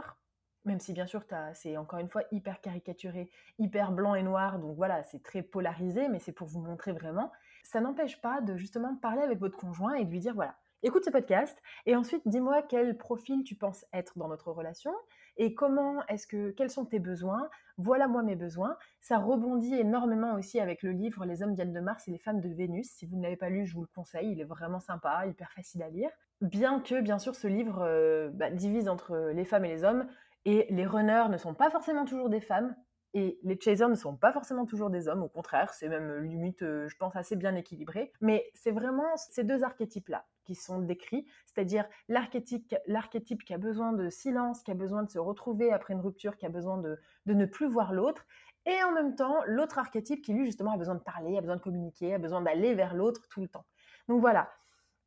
même 0.66 0.80
si 0.80 0.94
bien 0.94 1.06
sûr 1.06 1.24
c'est 1.54 1.78
encore 1.78 2.00
une 2.00 2.10
fois 2.10 2.24
hyper 2.32 2.62
caricaturé, 2.62 3.30
hyper 3.58 3.92
blanc 3.92 4.16
et 4.16 4.24
noir, 4.24 4.60
donc 4.60 4.76
voilà, 4.76 5.04
c'est 5.04 5.24
très 5.24 5.42
polarisé, 5.42 6.10
mais 6.10 6.20
c'est 6.20 6.32
pour 6.32 6.48
vous 6.48 6.62
montrer 6.62 6.92
vraiment. 6.92 7.32
Ça 7.64 7.82
n'empêche 7.82 8.22
pas 8.22 8.42
de 8.42 8.58
justement 8.58 8.96
parler 8.96 9.22
avec 9.22 9.40
votre 9.40 9.58
conjoint 9.58 9.94
et 9.94 10.06
de 10.06 10.10
lui 10.12 10.20
dire 10.20 10.34
voilà, 10.34 10.56
écoute 10.84 11.04
ce 11.04 11.10
podcast 11.10 11.58
et 11.86 11.96
ensuite 11.96 12.22
dis-moi 12.26 12.62
quel 12.62 12.98
profil 12.98 13.44
tu 13.44 13.56
penses 13.56 13.86
être 13.94 14.18
dans 14.18 14.28
notre 14.28 14.52
relation 14.52 14.94
et 15.38 15.54
comment 15.54 16.06
est-ce 16.08 16.26
que 16.26 16.52
quels 16.52 16.70
sont 16.70 16.86
tes 16.86 17.00
besoins 17.00 17.50
voilà 17.78 18.10
moi 18.10 18.24
mes 18.24 18.36
besoins. 18.36 18.76
Ça 19.00 19.18
rebondit 19.18 19.74
énormément 19.76 20.34
aussi 20.34 20.60
avec 20.60 20.84
le 20.84 20.92
livre 20.92 21.26
les 21.26 21.44
hommes 21.44 21.54
viennent 21.54 21.74
de 21.74 21.80
Mars 21.80 22.08
et 22.08 22.12
les 22.12 22.18
femmes 22.18 22.42
de 22.42 22.50
Vénus. 22.50 22.90
Si 22.92 23.06
vous 23.06 23.18
ne 23.18 23.24
l'avez 23.24 23.38
pas 23.38 23.50
lu 23.50 23.66
je 23.66 23.74
vous 23.74 23.82
le 23.82 23.90
conseille 23.94 24.32
il 24.32 24.40
est 24.40 24.46
vraiment 24.46 24.80
sympa 24.80 25.26
hyper 25.28 25.52
facile 25.52 25.84
à 25.84 25.90
lire. 25.90 26.10
Bien 26.42 26.80
que 26.80 27.02
bien 27.02 27.20
sûr 27.20 27.36
ce 27.36 27.48
livre 27.48 27.82
euh, 27.82 28.30
bah, 28.34 28.50
divise 28.50 28.88
entre 28.90 29.32
les 29.34 29.46
femmes 29.46 29.66
et 29.66 29.70
les 29.70 29.84
hommes 29.84 30.08
et 30.46 30.68
les 30.70 30.86
runners 30.86 31.26
ne 31.30 31.38
sont 31.38 31.54
pas 31.54 31.70
forcément 31.70 32.06
toujours 32.06 32.30
des 32.30 32.42
femmes 32.42 32.76
et 33.14 33.40
les 33.44 33.60
chasers 33.60 33.90
ne 33.90 33.96
sont 33.96 34.16
pas 34.16 34.32
forcément 34.32 34.66
toujours 34.66 34.92
des 34.92 35.08
hommes, 35.08 35.24
au 35.24 35.28
contraire, 35.28 35.74
c'est 35.74 35.90
même 35.90 36.10
euh, 36.12 36.20
limite, 36.20 36.62
euh, 36.62 36.88
je 36.88 36.96
pense, 36.98 37.16
assez 37.16 37.36
bien 37.36 37.56
équilibré. 37.56 38.12
Mais 38.22 38.46
c'est 38.54 38.72
vraiment 38.72 39.18
ces 39.18 39.44
deux 39.44 39.64
archétypes-là 39.64 40.28
qui 40.46 40.54
sont 40.54 40.80
décrits, 40.80 41.26
c'est-à-dire 41.46 41.88
l'archétype, 42.08 42.76
l'archétype 42.86 43.44
qui 43.44 43.54
a 43.54 43.58
besoin 43.58 43.94
de 43.94 44.10
silence, 44.10 44.62
qui 44.62 44.72
a 44.72 44.76
besoin 44.76 45.04
de 45.04 45.10
se 45.10 45.18
retrouver 45.18 45.72
après 45.72 45.94
une 45.94 46.02
rupture, 46.02 46.38
qui 46.38 46.46
a 46.46 46.50
besoin 46.50 46.78
de, 46.78 47.00
ne 47.26 47.46
plus 47.46 47.68
voir 47.68 47.94
l'autre, 47.94 48.26
et 48.66 48.84
en 48.84 48.92
même 48.92 49.16
temps 49.16 49.42
l'autre 49.46 49.80
archétype 49.80 50.24
qui 50.24 50.34
lui 50.34 50.46
justement 50.46 50.74
a 50.74 50.78
besoin 50.78 50.96
de 50.96 51.02
parler, 51.02 51.38
a 51.38 51.42
besoin 51.42 51.56
de 51.56 51.62
communiquer, 51.62 52.14
a 52.14 52.20
besoin 52.20 52.42
d'aller 52.42 52.76
vers 52.76 52.94
l'autre 52.94 53.28
tout 53.30 53.42
le 53.42 53.48
temps. 53.48 53.66
Donc 54.08 54.22
voilà. 54.22 54.52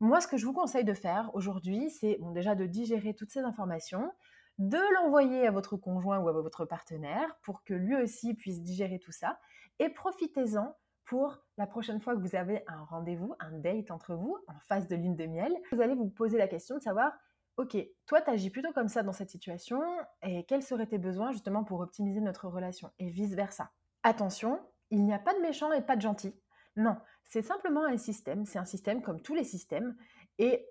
Moi, 0.01 0.21
ce 0.21 0.27
que 0.27 0.37
je 0.37 0.45
vous 0.45 0.53
conseille 0.53 0.85
de 0.85 0.95
faire 0.95 1.31
aujourd'hui, 1.35 1.89
c'est 1.91 2.19
bon, 2.21 2.33
déjà 2.33 2.57
de 2.57 2.67
digérer 2.67 3.15
toutes 3.15 3.31
ces 3.31 3.41
informations, 3.41 4.11
de 4.59 4.79
l'envoyer 4.95 5.47
à 5.47 5.51
votre 5.51 5.77
conjoint 5.77 6.19
ou 6.19 6.29
à 6.29 6.33
votre 6.33 6.65
partenaire 6.65 7.37
pour 7.43 7.65
que 7.65 7.75
lui 7.75 7.97
aussi 7.97 8.35
puisse 8.35 8.63
digérer 8.63 8.99
tout 8.99 9.13
ça. 9.13 9.39
Et 9.79 9.89
profitez-en 9.89 10.77
pour 11.05 11.45
la 11.59 11.67
prochaine 11.67 12.01
fois 12.01 12.15
que 12.15 12.21
vous 12.21 12.37
avez 12.37 12.63
un 12.69 12.85
rendez-vous, 12.85 13.35
un 13.41 13.59
date 13.59 13.91
entre 13.91 14.15
vous, 14.15 14.37
en 14.47 14.59
phase 14.61 14.87
de 14.89 14.97
lune 14.97 15.17
de 15.17 15.27
miel. 15.27 15.53
Vous 15.73 15.81
allez 15.81 15.95
vous 15.95 16.09
poser 16.09 16.39
la 16.39 16.49
question 16.49 16.77
de 16.77 16.83
savoir, 16.83 17.13
ok, 17.57 17.77
toi 18.07 18.23
tu 18.23 18.31
agis 18.31 18.51
plutôt 18.51 18.73
comme 18.73 18.89
ça 18.89 19.03
dans 19.03 19.13
cette 19.13 19.31
situation, 19.31 19.83
et 20.23 20.45
quels 20.45 20.63
seraient 20.63 20.87
tes 20.87 20.99
besoins 20.99 21.33
justement 21.33 21.65
pour 21.65 21.81
optimiser 21.81 22.21
notre 22.21 22.49
relation, 22.49 22.91
et 22.99 23.11
vice-versa. 23.11 23.71
Attention, 24.03 24.61
il 24.91 25.05
n'y 25.05 25.13
a 25.13 25.19
pas 25.19 25.35
de 25.35 25.41
méchant 25.41 25.73
et 25.73 25.83
pas 25.83 25.97
de 25.97 26.03
gentil. 26.03 26.35
Non, 26.77 26.97
c'est 27.25 27.43
simplement 27.43 27.85
un 27.85 27.99
système, 27.99 28.45
c'est 28.47 28.59
un 28.59 28.65
système 28.65 29.03
comme 29.03 29.21
tous 29.21 29.35
les 29.35 29.45
systèmes, 29.45 29.97
et 30.39 30.67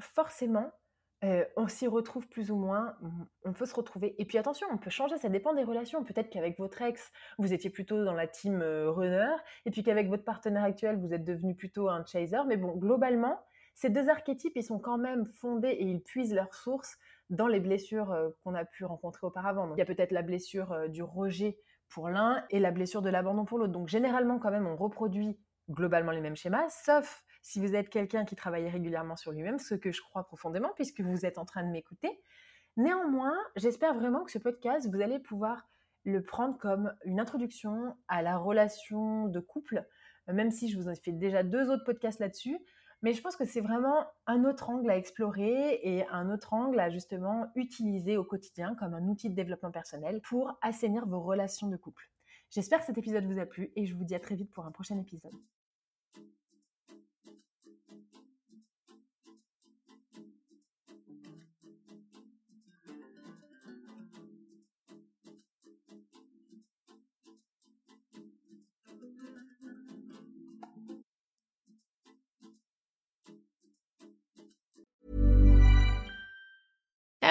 forcément, 0.00 0.70
on 1.22 1.68
s'y 1.68 1.86
retrouve 1.86 2.28
plus 2.28 2.50
ou 2.50 2.56
moins, 2.56 2.94
on 3.44 3.52
peut 3.52 3.66
se 3.66 3.74
retrouver. 3.74 4.14
Et 4.18 4.24
puis 4.24 4.38
attention, 4.38 4.66
on 4.70 4.78
peut 4.78 4.90
changer, 4.90 5.16
ça 5.18 5.28
dépend 5.28 5.54
des 5.54 5.64
relations. 5.64 6.04
Peut-être 6.04 6.30
qu'avec 6.30 6.58
votre 6.58 6.82
ex, 6.82 7.10
vous 7.38 7.52
étiez 7.52 7.70
plutôt 7.70 8.04
dans 8.04 8.14
la 8.14 8.26
team 8.26 8.62
runner, 8.62 9.34
et 9.64 9.70
puis 9.70 9.82
qu'avec 9.82 10.08
votre 10.08 10.24
partenaire 10.24 10.64
actuel, 10.64 10.98
vous 10.98 11.12
êtes 11.12 11.24
devenu 11.24 11.54
plutôt 11.54 11.88
un 11.88 12.04
chaser. 12.04 12.36
Mais 12.46 12.56
bon, 12.56 12.76
globalement, 12.76 13.40
ces 13.74 13.90
deux 13.90 14.08
archétypes, 14.08 14.54
ils 14.56 14.62
sont 14.62 14.78
quand 14.78 14.98
même 14.98 15.26
fondés 15.26 15.70
et 15.70 15.84
ils 15.84 16.02
puisent 16.02 16.34
leur 16.34 16.54
source 16.54 16.96
dans 17.28 17.48
les 17.48 17.60
blessures 17.60 18.14
qu'on 18.42 18.54
a 18.54 18.64
pu 18.64 18.84
rencontrer 18.84 19.26
auparavant. 19.26 19.70
il 19.74 19.78
y 19.78 19.82
a 19.82 19.86
peut-être 19.86 20.12
la 20.12 20.22
blessure 20.22 20.88
du 20.88 21.02
rejet 21.02 21.58
pour 21.88 22.08
l'un 22.08 22.44
et 22.50 22.58
la 22.58 22.70
blessure 22.70 23.02
de 23.02 23.10
l'abandon 23.10 23.44
pour 23.44 23.58
l'autre. 23.58 23.72
Donc 23.72 23.88
généralement, 23.88 24.38
quand 24.38 24.50
même, 24.50 24.66
on 24.66 24.76
reproduit 24.76 25.38
globalement 25.68 26.12
les 26.12 26.20
mêmes 26.20 26.36
schémas, 26.36 26.68
sauf 26.68 27.24
si 27.46 27.60
vous 27.60 27.76
êtes 27.76 27.90
quelqu'un 27.90 28.24
qui 28.24 28.34
travaille 28.34 28.68
régulièrement 28.68 29.14
sur 29.14 29.30
lui-même, 29.30 29.60
ce 29.60 29.76
que 29.76 29.92
je 29.92 30.02
crois 30.02 30.26
profondément 30.26 30.72
puisque 30.74 31.00
vous 31.00 31.24
êtes 31.24 31.38
en 31.38 31.44
train 31.44 31.62
de 31.62 31.70
m'écouter. 31.70 32.20
Néanmoins, 32.76 33.38
j'espère 33.54 33.94
vraiment 33.94 34.24
que 34.24 34.32
ce 34.32 34.38
podcast, 34.38 34.88
vous 34.92 35.00
allez 35.00 35.20
pouvoir 35.20 35.68
le 36.02 36.24
prendre 36.24 36.58
comme 36.58 36.92
une 37.04 37.20
introduction 37.20 37.96
à 38.08 38.20
la 38.20 38.36
relation 38.36 39.28
de 39.28 39.38
couple, 39.38 39.86
même 40.26 40.50
si 40.50 40.68
je 40.68 40.76
vous 40.76 40.88
ai 40.88 40.96
fait 40.96 41.12
déjà 41.12 41.44
deux 41.44 41.70
autres 41.70 41.84
podcasts 41.84 42.18
là-dessus. 42.18 42.58
Mais 43.02 43.12
je 43.12 43.22
pense 43.22 43.36
que 43.36 43.44
c'est 43.44 43.60
vraiment 43.60 44.04
un 44.26 44.44
autre 44.44 44.68
angle 44.68 44.90
à 44.90 44.96
explorer 44.96 45.78
et 45.84 46.04
un 46.08 46.32
autre 46.32 46.52
angle 46.52 46.80
à 46.80 46.90
justement 46.90 47.46
utiliser 47.54 48.16
au 48.16 48.24
quotidien 48.24 48.74
comme 48.74 48.92
un 48.92 49.06
outil 49.06 49.30
de 49.30 49.36
développement 49.36 49.70
personnel 49.70 50.20
pour 50.22 50.58
assainir 50.62 51.06
vos 51.06 51.20
relations 51.20 51.68
de 51.68 51.76
couple. 51.76 52.10
J'espère 52.50 52.80
que 52.80 52.86
cet 52.86 52.98
épisode 52.98 53.24
vous 53.24 53.38
a 53.38 53.46
plu 53.46 53.70
et 53.76 53.86
je 53.86 53.94
vous 53.94 54.02
dis 54.02 54.16
à 54.16 54.20
très 54.20 54.34
vite 54.34 54.50
pour 54.50 54.66
un 54.66 54.72
prochain 54.72 54.98
épisode. 54.98 55.30